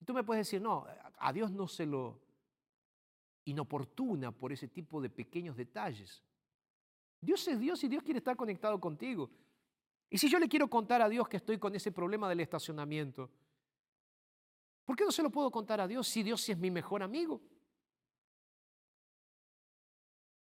Y 0.00 0.04
tú 0.04 0.14
me 0.14 0.22
puedes 0.22 0.46
decir, 0.46 0.62
no, 0.62 0.86
a 1.18 1.32
Dios 1.32 1.50
no 1.50 1.66
se 1.66 1.86
lo 1.86 2.20
inoportuna 3.46 4.30
por 4.30 4.52
ese 4.52 4.68
tipo 4.68 5.00
de 5.00 5.10
pequeños 5.10 5.56
detalles. 5.56 6.22
Dios 7.20 7.48
es 7.48 7.58
Dios 7.58 7.82
y 7.82 7.88
Dios 7.88 8.04
quiere 8.04 8.18
estar 8.18 8.36
conectado 8.36 8.78
contigo. 8.78 9.28
Y 10.08 10.18
si 10.18 10.30
yo 10.30 10.38
le 10.38 10.48
quiero 10.48 10.70
contar 10.70 11.02
a 11.02 11.08
Dios 11.08 11.28
que 11.28 11.38
estoy 11.38 11.58
con 11.58 11.74
ese 11.74 11.90
problema 11.90 12.28
del 12.28 12.38
estacionamiento, 12.38 13.28
¿por 14.84 14.94
qué 14.94 15.04
no 15.04 15.10
se 15.10 15.24
lo 15.24 15.30
puedo 15.30 15.50
contar 15.50 15.80
a 15.80 15.88
Dios 15.88 16.06
si 16.06 16.22
Dios 16.22 16.48
es 16.48 16.56
mi 16.56 16.70
mejor 16.70 17.02
amigo? 17.02 17.40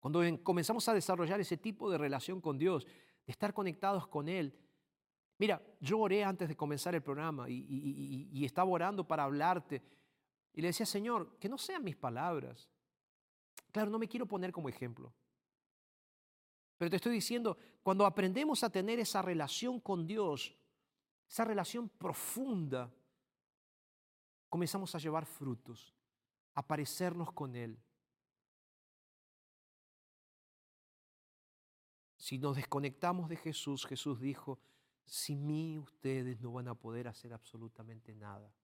Cuando 0.03 0.21
comenzamos 0.43 0.89
a 0.89 0.95
desarrollar 0.95 1.39
ese 1.39 1.57
tipo 1.57 1.89
de 1.89 1.97
relación 1.97 2.41
con 2.41 2.59
Dios, 2.59 2.85
de 2.85 3.31
estar 3.31 3.55
conectados 3.55 4.09
con 4.09 4.29
Él. 4.29 4.53
Mira, 5.39 5.63
yo 5.79 6.01
oré 6.01 6.25
antes 6.25 6.49
de 6.49 6.57
comenzar 6.57 6.97
el 6.97 7.05
programa 7.05 7.49
y, 7.49 8.45
estaba 8.45 8.69
orando 8.69 9.07
para 9.07 9.23
hablarte. 9.23 9.81
Y 10.55 10.61
le 10.61 10.67
decía, 10.67 10.87
Señor, 10.87 11.39
que 11.39 11.49
no 11.49 11.57
sean 11.57 11.85
mis 11.85 11.95
palabras. 11.95 12.69
Claro, 13.71 13.93
no 13.93 13.99
me 14.01 14.09
quiero 14.09 14.27
poner 14.27 14.51
como 14.51 14.69
ejemplo. 14.69 15.15
Pero 16.79 16.91
te 16.91 16.97
estoy 16.97 17.13
diciendo, 17.13 17.57
cuando 17.85 18.05
aprendemos 18.05 18.65
a 18.65 18.71
tener 18.71 18.99
esa 18.99 19.23
relación 19.23 19.79
con 19.79 20.05
Dios, 20.05 20.53
esa 21.29 21.45
relación 21.45 21.89
profunda, 21.89 22.93
comenzamos 24.49 24.93
a 24.97 24.99
llevar 24.99 25.27
frutos, 25.27 25.95
a 26.55 26.67
parecernos 26.67 27.31
con 27.31 27.55
Él. 27.55 27.79
Si 32.23 32.39
nos 32.39 32.55
desconectamos 32.55 33.29
de 33.29 33.35
Jesús, 33.35 33.85
Jesús 33.85 34.21
dijo, 34.21 34.61
sin 35.05 35.45
mí 35.45 35.77
ustedes 35.77 36.41
no 36.41 36.53
van 36.53 36.69
a 36.69 36.75
poder 36.77 37.09
hacer 37.09 37.33
absolutamente 37.33 38.15
nada. 38.15 38.55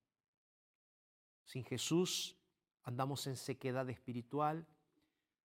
Sin 1.44 1.64
Jesús 1.64 2.36
andamos 2.84 3.26
en 3.26 3.36
sequedad 3.36 3.90
espiritual, 3.90 4.64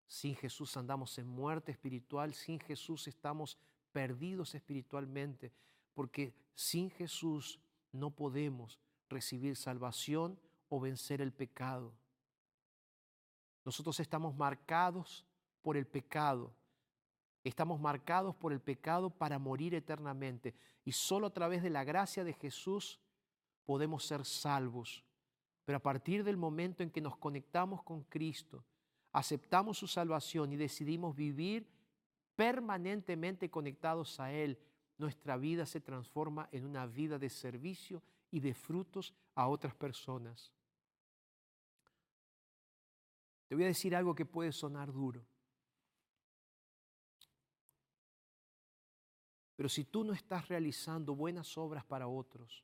sin 0.05 0.35
Jesús 0.35 0.77
andamos 0.77 1.17
en 1.17 1.25
muerte 1.25 1.71
espiritual, 1.71 2.35
sin 2.35 2.59
Jesús 2.59 3.07
estamos 3.07 3.57
perdidos 3.91 4.53
espiritualmente, 4.53 5.51
porque 5.95 6.35
sin 6.53 6.91
Jesús 6.91 7.59
no 7.91 8.11
podemos 8.11 8.79
recibir 9.09 9.55
salvación 9.55 10.39
o 10.69 10.79
vencer 10.79 11.19
el 11.19 11.33
pecado. 11.33 11.91
Nosotros 13.65 13.99
estamos 13.99 14.35
marcados 14.35 15.25
por 15.63 15.77
el 15.77 15.87
pecado 15.87 16.53
Estamos 17.43 17.79
marcados 17.79 18.35
por 18.35 18.53
el 18.53 18.61
pecado 18.61 19.09
para 19.09 19.37
morir 19.37 19.75
eternamente 19.75 20.55
y 20.85 20.93
solo 20.93 21.27
a 21.27 21.33
través 21.33 21.61
de 21.61 21.69
la 21.69 21.83
gracia 21.83 22.23
de 22.23 22.33
Jesús 22.33 22.99
podemos 23.65 24.05
ser 24.05 24.23
salvos. 24.23 25.03
Pero 25.65 25.77
a 25.77 25.81
partir 25.81 26.23
del 26.23 26.37
momento 26.37 26.83
en 26.83 26.89
que 26.89 27.01
nos 27.01 27.17
conectamos 27.17 27.83
con 27.83 28.03
Cristo, 28.03 28.63
aceptamos 29.11 29.77
su 29.77 29.87
salvación 29.87 30.53
y 30.53 30.57
decidimos 30.57 31.15
vivir 31.15 31.67
permanentemente 32.35 33.49
conectados 33.49 34.19
a 34.19 34.31
Él, 34.31 34.59
nuestra 34.97 35.37
vida 35.37 35.65
se 35.65 35.81
transforma 35.81 36.47
en 36.51 36.65
una 36.65 36.85
vida 36.85 37.19
de 37.19 37.29
servicio 37.29 38.01
y 38.31 38.39
de 38.39 38.53
frutos 38.53 39.13
a 39.35 39.47
otras 39.47 39.75
personas. 39.75 40.53
Te 43.47 43.55
voy 43.55 43.65
a 43.65 43.67
decir 43.67 43.95
algo 43.95 44.15
que 44.15 44.25
puede 44.25 44.51
sonar 44.51 44.91
duro. 44.91 45.25
Pero 49.55 49.69
si 49.69 49.83
tú 49.85 50.03
no 50.03 50.13
estás 50.13 50.47
realizando 50.47 51.15
buenas 51.15 51.57
obras 51.57 51.85
para 51.85 52.07
otros, 52.07 52.63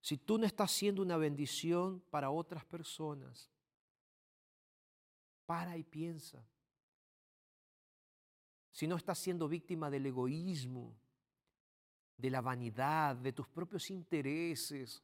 si 0.00 0.16
tú 0.16 0.38
no 0.38 0.46
estás 0.46 0.70
siendo 0.70 1.02
una 1.02 1.16
bendición 1.16 2.00
para 2.10 2.30
otras 2.30 2.64
personas, 2.64 3.50
para 5.46 5.76
y 5.76 5.82
piensa. 5.84 6.44
Si 8.72 8.86
no 8.86 8.96
estás 8.96 9.18
siendo 9.18 9.48
víctima 9.48 9.88
del 9.90 10.06
egoísmo, 10.06 10.94
de 12.18 12.30
la 12.30 12.40
vanidad, 12.40 13.16
de 13.16 13.32
tus 13.32 13.48
propios 13.48 13.90
intereses, 13.90 15.02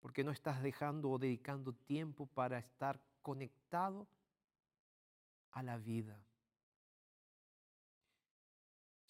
porque 0.00 0.24
no 0.24 0.30
estás 0.30 0.62
dejando 0.62 1.10
o 1.10 1.18
dedicando 1.18 1.72
tiempo 1.72 2.26
para 2.26 2.58
estar 2.58 3.00
conectado 3.22 4.06
a 5.52 5.62
la 5.62 5.78
vida. 5.78 6.18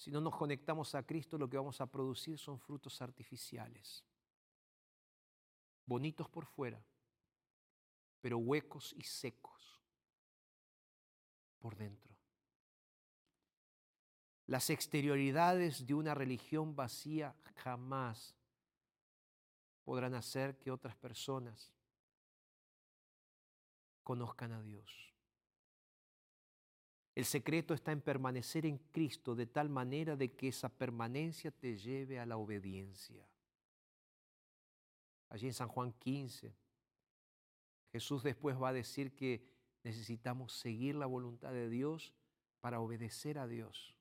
Si 0.00 0.10
no 0.10 0.18
nos 0.18 0.34
conectamos 0.34 0.94
a 0.94 1.02
Cristo, 1.02 1.36
lo 1.36 1.46
que 1.46 1.58
vamos 1.58 1.78
a 1.82 1.86
producir 1.86 2.38
son 2.38 2.58
frutos 2.58 3.02
artificiales, 3.02 4.02
bonitos 5.84 6.26
por 6.26 6.46
fuera, 6.46 6.82
pero 8.22 8.38
huecos 8.38 8.94
y 8.96 9.02
secos 9.02 9.78
por 11.58 11.76
dentro. 11.76 12.16
Las 14.46 14.70
exterioridades 14.70 15.86
de 15.86 15.92
una 15.92 16.14
religión 16.14 16.74
vacía 16.74 17.36
jamás 17.56 18.34
podrán 19.84 20.14
hacer 20.14 20.56
que 20.56 20.70
otras 20.70 20.96
personas 20.96 21.74
conozcan 24.02 24.52
a 24.52 24.62
Dios. 24.62 25.09
El 27.20 27.26
secreto 27.26 27.74
está 27.74 27.92
en 27.92 28.00
permanecer 28.00 28.64
en 28.64 28.78
Cristo 28.78 29.34
de 29.34 29.44
tal 29.44 29.68
manera 29.68 30.16
de 30.16 30.32
que 30.32 30.48
esa 30.48 30.70
permanencia 30.70 31.50
te 31.50 31.76
lleve 31.76 32.18
a 32.18 32.24
la 32.24 32.38
obediencia. 32.38 33.28
Allí 35.28 35.46
en 35.46 35.52
San 35.52 35.68
Juan 35.68 35.92
15, 35.92 36.56
Jesús 37.92 38.22
después 38.22 38.56
va 38.56 38.70
a 38.70 38.72
decir 38.72 39.14
que 39.14 39.46
necesitamos 39.84 40.54
seguir 40.54 40.94
la 40.94 41.04
voluntad 41.04 41.52
de 41.52 41.68
Dios 41.68 42.14
para 42.62 42.80
obedecer 42.80 43.36
a 43.38 43.46
Dios. 43.46 43.94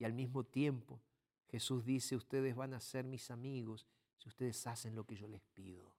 Y 0.00 0.06
al 0.06 0.12
mismo 0.12 0.42
tiempo, 0.42 1.00
Jesús 1.46 1.84
dice, 1.84 2.16
ustedes 2.16 2.56
van 2.56 2.74
a 2.74 2.80
ser 2.80 3.04
mis 3.04 3.30
amigos 3.30 3.86
si 4.16 4.28
ustedes 4.28 4.66
hacen 4.66 4.96
lo 4.96 5.06
que 5.06 5.14
yo 5.14 5.28
les 5.28 5.42
pido. 5.54 5.92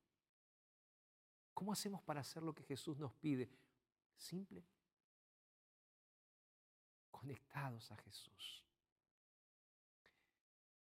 ¿Cómo 1.54 1.72
hacemos 1.72 2.02
para 2.02 2.20
hacer 2.20 2.44
lo 2.44 2.54
que 2.54 2.64
Jesús 2.64 2.98
nos 2.98 3.14
pide? 3.14 3.50
Simple 4.18 4.66
conectados 7.20 7.91
a 7.91 7.97
Jesús. 7.97 8.63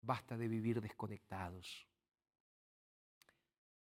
Basta 0.00 0.36
de 0.36 0.48
vivir 0.48 0.80
desconectados. 0.80 1.86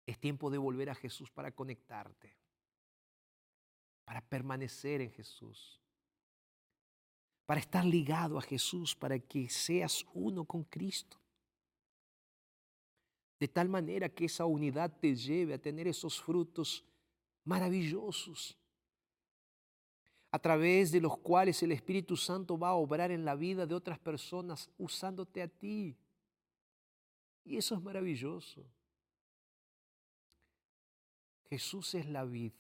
Es 0.05 0.19
tiempo 0.19 0.49
de 0.49 0.57
volver 0.57 0.89
a 0.89 0.95
Jesús 0.95 1.29
para 1.29 1.51
conectarte, 1.51 2.36
para 4.03 4.21
permanecer 4.21 5.01
en 5.01 5.11
Jesús, 5.11 5.79
para 7.45 7.59
estar 7.59 7.86
ligado 7.86 8.38
a 8.38 8.41
Jesús, 8.41 8.95
para 8.95 9.19
que 9.19 9.49
seas 9.49 10.05
uno 10.13 10.45
con 10.45 10.63
Cristo. 10.63 11.21
de 13.41 13.47
tal 13.47 13.67
manera 13.67 14.07
que 14.07 14.25
esa 14.25 14.45
unidad 14.45 14.95
te 14.99 15.15
lleve 15.15 15.55
a 15.55 15.57
tener 15.57 15.88
esos 15.88 16.21
frutos 16.21 16.86
maravillosos, 17.43 18.55
a 20.32 20.39
través 20.39 20.91
de 20.91 21.01
los 21.01 21.17
cuales 21.17 21.61
el 21.61 21.73
Espíritu 21.73 22.15
Santo 22.15 22.57
va 22.57 22.69
a 22.69 22.75
obrar 22.75 23.11
en 23.11 23.25
la 23.25 23.36
vida 23.36 23.65
de 23.65 23.75
otras 23.75 23.99
personas 23.99 24.69
usándote 24.77 25.41
a 25.41 25.47
ti. 25.47 25.97
Y 27.43 27.57
eso 27.57 27.75
es 27.75 27.82
maravilloso. 27.82 28.65
Jesús 31.49 31.95
es 31.95 32.07
la 32.07 32.23
vid, 32.23 32.53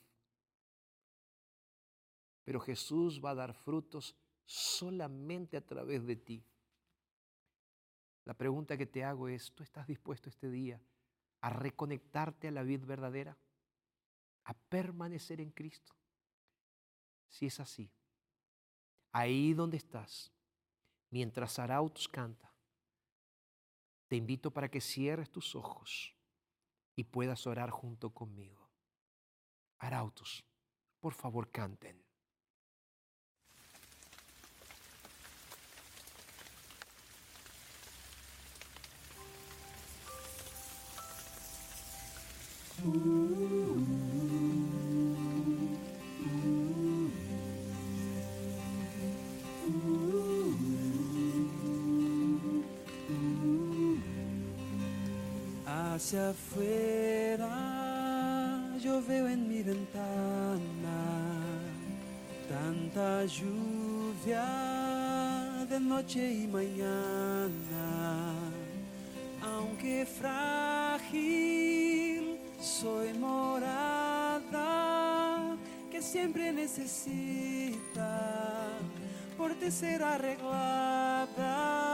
pero 2.43 2.59
Jesús 2.59 3.21
va 3.23 3.29
a 3.29 3.35
dar 3.35 3.53
frutos 3.53 4.17
solamente 4.43 5.55
a 5.55 5.65
través 5.65 6.05
de 6.05 6.17
ti. 6.17 6.43
La 8.25 8.33
pregunta 8.33 8.77
que 8.77 8.85
te 8.85 9.05
hago 9.05 9.29
es, 9.29 9.53
¿tú 9.53 9.63
estás 9.63 9.87
dispuesto 9.87 10.27
este 10.27 10.51
día 10.51 10.81
a 11.39 11.49
reconectarte 11.49 12.49
a 12.49 12.51
la 12.51 12.63
vid 12.63 12.83
verdadera? 12.83 13.37
¿A 14.43 14.53
permanecer 14.53 15.39
en 15.39 15.51
Cristo? 15.51 15.95
Si 17.31 17.45
es 17.45 17.59
así, 17.61 17.89
ahí 19.13 19.53
donde 19.53 19.77
estás, 19.77 20.31
mientras 21.09 21.57
Arautos 21.59 22.07
canta, 22.09 22.53
te 24.09 24.17
invito 24.17 24.51
para 24.51 24.69
que 24.69 24.81
cierres 24.81 25.31
tus 25.31 25.55
ojos 25.55 26.13
y 26.97 27.05
puedas 27.05 27.47
orar 27.47 27.69
junto 27.69 28.13
conmigo. 28.13 28.69
Arautos, 29.79 30.43
por 30.99 31.13
favor 31.13 31.49
canten. 31.49 32.03
Hacia 56.01 56.29
afuera 56.31 57.53
yo 58.83 59.03
veo 59.07 59.27
en 59.27 59.47
mi 59.47 59.61
ventana 59.61 60.99
tanta 62.49 63.23
lluvia 63.25 64.43
de 65.69 65.79
noche 65.79 66.33
y 66.33 66.47
mañana, 66.47 68.33
aunque 69.43 70.07
frágil 70.07 71.59
soy 72.59 73.13
morada 73.13 74.65
que 75.91 76.01
siempre 76.01 76.51
necesita 76.51 78.09
por 79.37 79.51
ser 79.69 80.01
arreglada. 80.01 81.90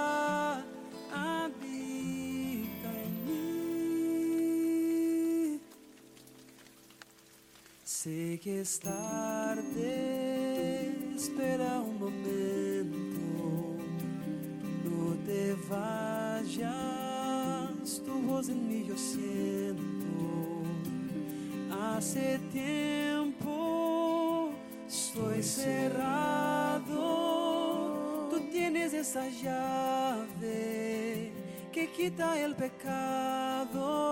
Sé 8.08 8.40
que 8.42 8.62
es 8.62 8.80
tarde, 8.80 9.60
espera 11.14 11.82
un 11.82 12.00
momento, 12.00 13.76
no 14.86 15.14
te 15.26 15.54
vayas, 15.70 16.72
tu 18.06 18.14
voz 18.22 18.48
en 18.48 18.66
mí 18.66 18.86
yo 18.88 18.96
siento. 18.96 19.84
Hace 21.70 22.40
tiempo 22.54 24.52
estoy 24.88 25.44
cerrado, 25.44 26.88
tú 28.30 28.40
tienes 28.50 28.94
esa 28.94 29.28
llave 29.28 31.34
que 31.74 31.92
quita 31.92 32.40
el 32.40 32.56
pecado. 32.56 34.07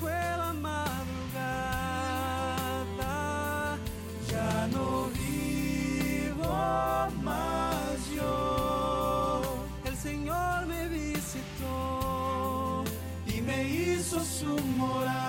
Fue 0.00 0.12
la 0.12 0.52
madrugada, 0.54 0.98
ya 4.30 4.66
no 4.72 5.10
vivo 5.10 6.46
más 7.22 8.10
yo. 8.16 9.42
El 9.84 9.96
Señor 9.96 10.66
me 10.66 10.88
visitó 10.88 12.84
y 13.26 13.40
me 13.42 13.64
hizo 13.64 14.24
su 14.24 14.58
morada. 14.78 15.19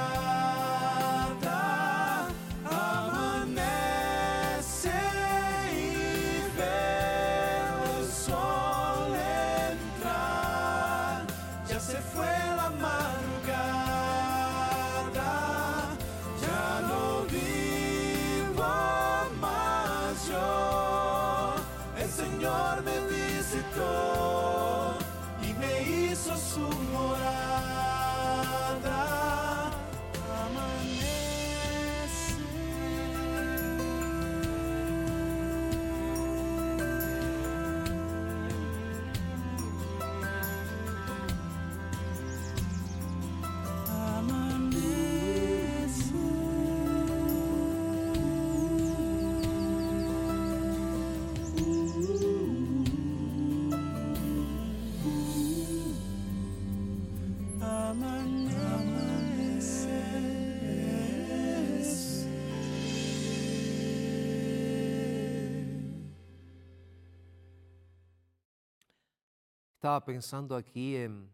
Estaba 69.92 70.06
pensando 70.06 70.56
aquí 70.56 70.96
en 70.96 71.30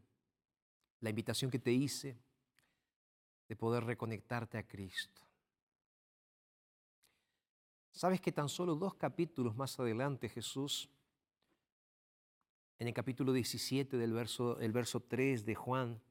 la 1.01 1.11
invitación 1.11 1.51
que 1.51 1.59
te 1.59 1.71
hice 1.71 2.17
de 3.47 3.55
poder 3.55 3.83
reconectarte 3.83 4.57
a 4.57 4.67
Cristo. 4.67 5.21
¿Sabes 7.91 8.19
que 8.19 8.31
tan 8.31 8.49
solo 8.49 8.73
dos 8.73 8.95
capítulos 8.95 9.55
más 9.55 9.79
adelante 9.79 10.27
Jesús, 10.27 10.89
en 12.79 12.87
el 12.87 12.95
capítulo 12.95 13.31
17 13.31 13.95
del 13.95 14.13
verso, 14.13 14.59
el 14.59 14.71
verso 14.71 15.01
3 15.01 15.45
de 15.45 15.53
Juan, 15.53 16.01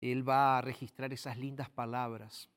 Él 0.00 0.28
va 0.28 0.58
a 0.58 0.62
registrar 0.62 1.12
esas 1.12 1.38
lindas 1.38 1.70
palabras 1.70 2.50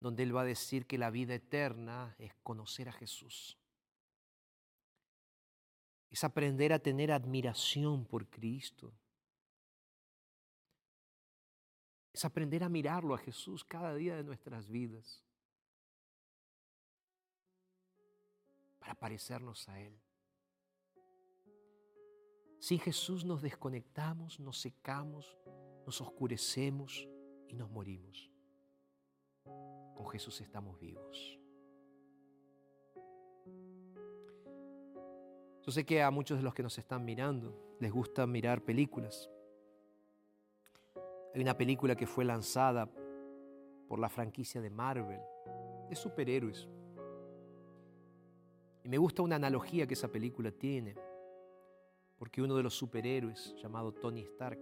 donde 0.00 0.22
Él 0.22 0.34
va 0.34 0.40
a 0.40 0.46
decir 0.46 0.86
que 0.86 0.96
la 0.96 1.10
vida 1.10 1.34
eterna 1.34 2.16
es 2.18 2.32
conocer 2.42 2.88
a 2.88 2.92
Jesús. 2.92 3.58
Es 6.10 6.24
aprender 6.24 6.72
a 6.72 6.78
tener 6.78 7.12
admiración 7.12 8.04
por 8.06 8.28
Cristo. 8.28 8.92
Es 12.12 12.24
aprender 12.24 12.64
a 12.64 12.68
mirarlo 12.68 13.14
a 13.14 13.18
Jesús 13.18 13.64
cada 13.64 13.94
día 13.94 14.16
de 14.16 14.24
nuestras 14.24 14.68
vidas. 14.68 15.22
Para 18.78 18.94
parecernos 18.94 19.68
a 19.68 19.80
Él. 19.80 20.00
Sin 22.58 22.78
Jesús 22.80 23.24
nos 23.24 23.42
desconectamos, 23.42 24.40
nos 24.40 24.58
secamos, 24.60 25.36
nos 25.84 26.00
oscurecemos 26.00 27.06
y 27.48 27.54
nos 27.54 27.70
morimos. 27.70 28.30
Con 29.44 30.08
Jesús 30.08 30.40
estamos 30.40 30.78
vivos. 30.80 31.38
Yo 35.66 35.72
sé 35.72 35.84
que 35.84 36.00
a 36.00 36.12
muchos 36.12 36.38
de 36.38 36.44
los 36.44 36.54
que 36.54 36.62
nos 36.62 36.78
están 36.78 37.04
mirando 37.04 37.76
les 37.80 37.90
gusta 37.90 38.24
mirar 38.24 38.62
películas. 38.62 39.28
Hay 41.34 41.40
una 41.40 41.58
película 41.58 41.96
que 41.96 42.06
fue 42.06 42.24
lanzada 42.24 42.88
por 43.88 43.98
la 43.98 44.08
franquicia 44.08 44.60
de 44.60 44.70
Marvel, 44.70 45.20
de 45.88 45.96
superhéroes. 45.96 46.68
Y 48.84 48.88
me 48.88 48.96
gusta 48.96 49.22
una 49.22 49.34
analogía 49.34 49.88
que 49.88 49.94
esa 49.94 50.06
película 50.06 50.52
tiene, 50.52 50.94
porque 52.16 52.40
uno 52.40 52.54
de 52.54 52.62
los 52.62 52.74
superhéroes, 52.74 53.56
llamado 53.60 53.92
Tony 53.92 54.20
Stark, 54.20 54.60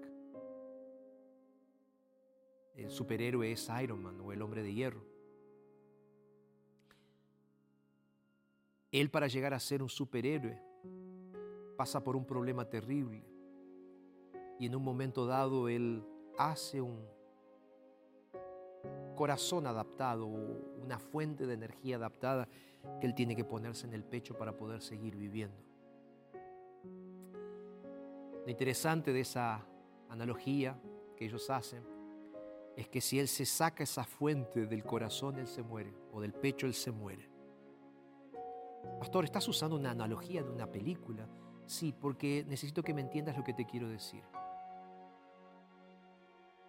el 2.76 2.88
superhéroe 2.88 3.52
es 3.52 3.70
Iron 3.82 4.02
Man 4.02 4.18
o 4.22 4.32
el 4.32 4.40
hombre 4.40 4.62
de 4.62 4.72
hierro. 4.72 5.04
Él 8.90 9.10
para 9.10 9.26
llegar 9.26 9.52
a 9.52 9.60
ser 9.60 9.82
un 9.82 9.90
superhéroe 9.90 10.73
pasa 11.76 12.02
por 12.02 12.16
un 12.16 12.24
problema 12.24 12.68
terrible 12.68 13.24
y 14.58 14.66
en 14.66 14.74
un 14.74 14.82
momento 14.82 15.26
dado 15.26 15.68
él 15.68 16.04
hace 16.38 16.80
un 16.80 17.04
corazón 19.14 19.66
adaptado, 19.66 20.26
una 20.26 20.98
fuente 20.98 21.46
de 21.46 21.54
energía 21.54 21.96
adaptada 21.96 22.48
que 23.00 23.06
él 23.06 23.14
tiene 23.14 23.36
que 23.36 23.44
ponerse 23.44 23.86
en 23.86 23.94
el 23.94 24.04
pecho 24.04 24.36
para 24.36 24.56
poder 24.56 24.82
seguir 24.82 25.16
viviendo. 25.16 25.56
Lo 28.44 28.50
interesante 28.50 29.12
de 29.12 29.20
esa 29.20 29.64
analogía 30.10 30.78
que 31.16 31.24
ellos 31.24 31.48
hacen 31.48 31.82
es 32.76 32.88
que 32.88 33.00
si 33.00 33.18
él 33.18 33.28
se 33.28 33.46
saca 33.46 33.84
esa 33.84 34.04
fuente 34.04 34.66
del 34.66 34.84
corazón, 34.84 35.38
él 35.38 35.46
se 35.46 35.62
muere, 35.62 35.94
o 36.12 36.20
del 36.20 36.34
pecho, 36.34 36.66
él 36.66 36.74
se 36.74 36.90
muere. 36.90 37.33
Pastor, 38.98 39.24
¿estás 39.24 39.46
usando 39.48 39.76
una 39.76 39.90
analogía 39.90 40.42
de 40.42 40.50
una 40.50 40.66
película? 40.66 41.26
Sí, 41.66 41.92
porque 41.92 42.44
necesito 42.48 42.82
que 42.82 42.94
me 42.94 43.00
entiendas 43.00 43.36
lo 43.36 43.44
que 43.44 43.54
te 43.54 43.66
quiero 43.66 43.88
decir. 43.88 44.22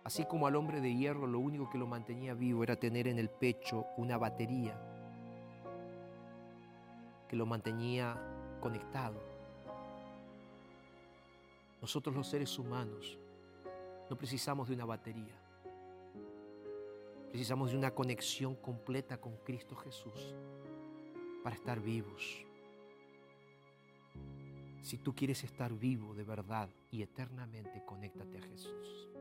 Así 0.03 0.25
como 0.25 0.45
al 0.45 0.55
hombre 0.55 0.81
de 0.81 0.93
hierro 0.95 1.27
lo 1.27 1.39
único 1.39 1.69
que 1.69 1.77
lo 1.77 1.87
mantenía 1.87 2.33
vivo 2.33 2.63
era 2.63 2.75
tener 2.75 3.07
en 3.07 3.17
el 3.17 3.29
pecho 3.29 3.87
una 3.97 4.17
batería 4.17 4.79
que 7.27 7.35
lo 7.35 7.45
mantenía 7.45 8.15
conectado. 8.59 9.19
Nosotros 11.81 12.15
los 12.15 12.27
seres 12.27 12.57
humanos 12.59 13.17
no 14.09 14.15
precisamos 14.15 14.67
de 14.67 14.75
una 14.75 14.85
batería. 14.85 15.35
Precisamos 17.31 17.71
de 17.71 17.77
una 17.77 17.91
conexión 17.91 18.55
completa 18.55 19.17
con 19.17 19.37
Cristo 19.37 19.75
Jesús 19.75 20.35
para 21.45 21.57
estar 21.57 21.79
vivos. 21.79 22.43
Si 24.81 24.97
tú 24.97 25.13
quieres 25.13 25.43
estar 25.43 25.71
vivo 25.71 26.15
de 26.15 26.23
verdad 26.23 26.67
y 26.89 27.03
eternamente, 27.03 27.85
conéctate 27.85 28.39
a 28.39 28.41
Jesús. 28.41 29.11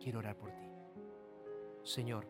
Quiero 0.00 0.18
orar 0.18 0.36
por 0.36 0.50
ti. 0.50 0.66
Señor, 1.84 2.26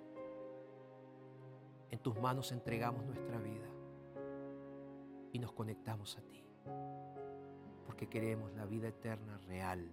en 1.91 1.99
tus 2.01 2.21
manos 2.21 2.53
entregamos 2.53 3.03
nuestra 3.07 3.39
vida 3.39 3.71
y 5.33 5.39
nos 5.39 5.53
conectamos 5.53 6.19
a 6.19 6.21
ti, 6.21 6.45
porque 7.87 8.11
queremos 8.11 8.53
la 8.53 8.67
vida 8.67 8.89
eterna, 8.89 9.39
real 9.49 9.91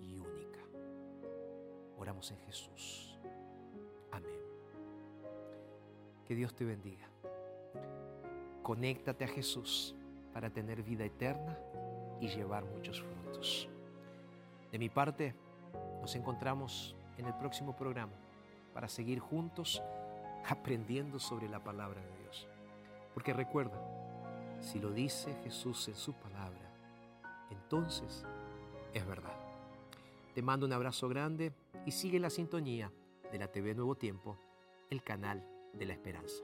y 0.00 0.16
única. 0.16 0.60
Oramos 1.98 2.30
en 2.30 2.38
Jesús. 2.38 3.18
Amén. 4.10 4.53
Que 6.26 6.34
Dios 6.34 6.54
te 6.54 6.64
bendiga. 6.64 7.06
Conéctate 8.62 9.24
a 9.24 9.28
Jesús 9.28 9.94
para 10.32 10.48
tener 10.48 10.82
vida 10.82 11.04
eterna 11.04 11.58
y 12.20 12.28
llevar 12.28 12.64
muchos 12.64 13.02
frutos. 13.02 13.68
De 14.72 14.78
mi 14.78 14.88
parte, 14.88 15.34
nos 16.00 16.14
encontramos 16.16 16.96
en 17.18 17.26
el 17.26 17.34
próximo 17.34 17.76
programa 17.76 18.14
para 18.72 18.88
seguir 18.88 19.20
juntos 19.20 19.82
aprendiendo 20.48 21.18
sobre 21.18 21.48
la 21.48 21.62
palabra 21.62 22.00
de 22.00 22.22
Dios. 22.22 22.48
Porque 23.12 23.32
recuerda, 23.32 23.78
si 24.60 24.80
lo 24.80 24.90
dice 24.90 25.34
Jesús 25.44 25.88
en 25.88 25.94
su 25.94 26.14
palabra, 26.14 26.70
entonces 27.50 28.24
es 28.94 29.06
verdad. 29.06 29.36
Te 30.34 30.42
mando 30.42 30.64
un 30.64 30.72
abrazo 30.72 31.08
grande 31.08 31.52
y 31.84 31.92
sigue 31.92 32.18
la 32.18 32.30
sintonía 32.30 32.90
de 33.30 33.38
la 33.38 33.48
TV 33.48 33.74
Nuevo 33.74 33.94
Tiempo, 33.94 34.38
el 34.90 35.02
canal 35.02 35.53
de 35.74 35.86
la 35.86 35.92
esperanza. 35.92 36.42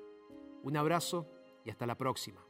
Un 0.62 0.76
abrazo 0.76 1.26
y 1.64 1.70
hasta 1.70 1.86
la 1.86 1.96
próxima. 1.96 2.44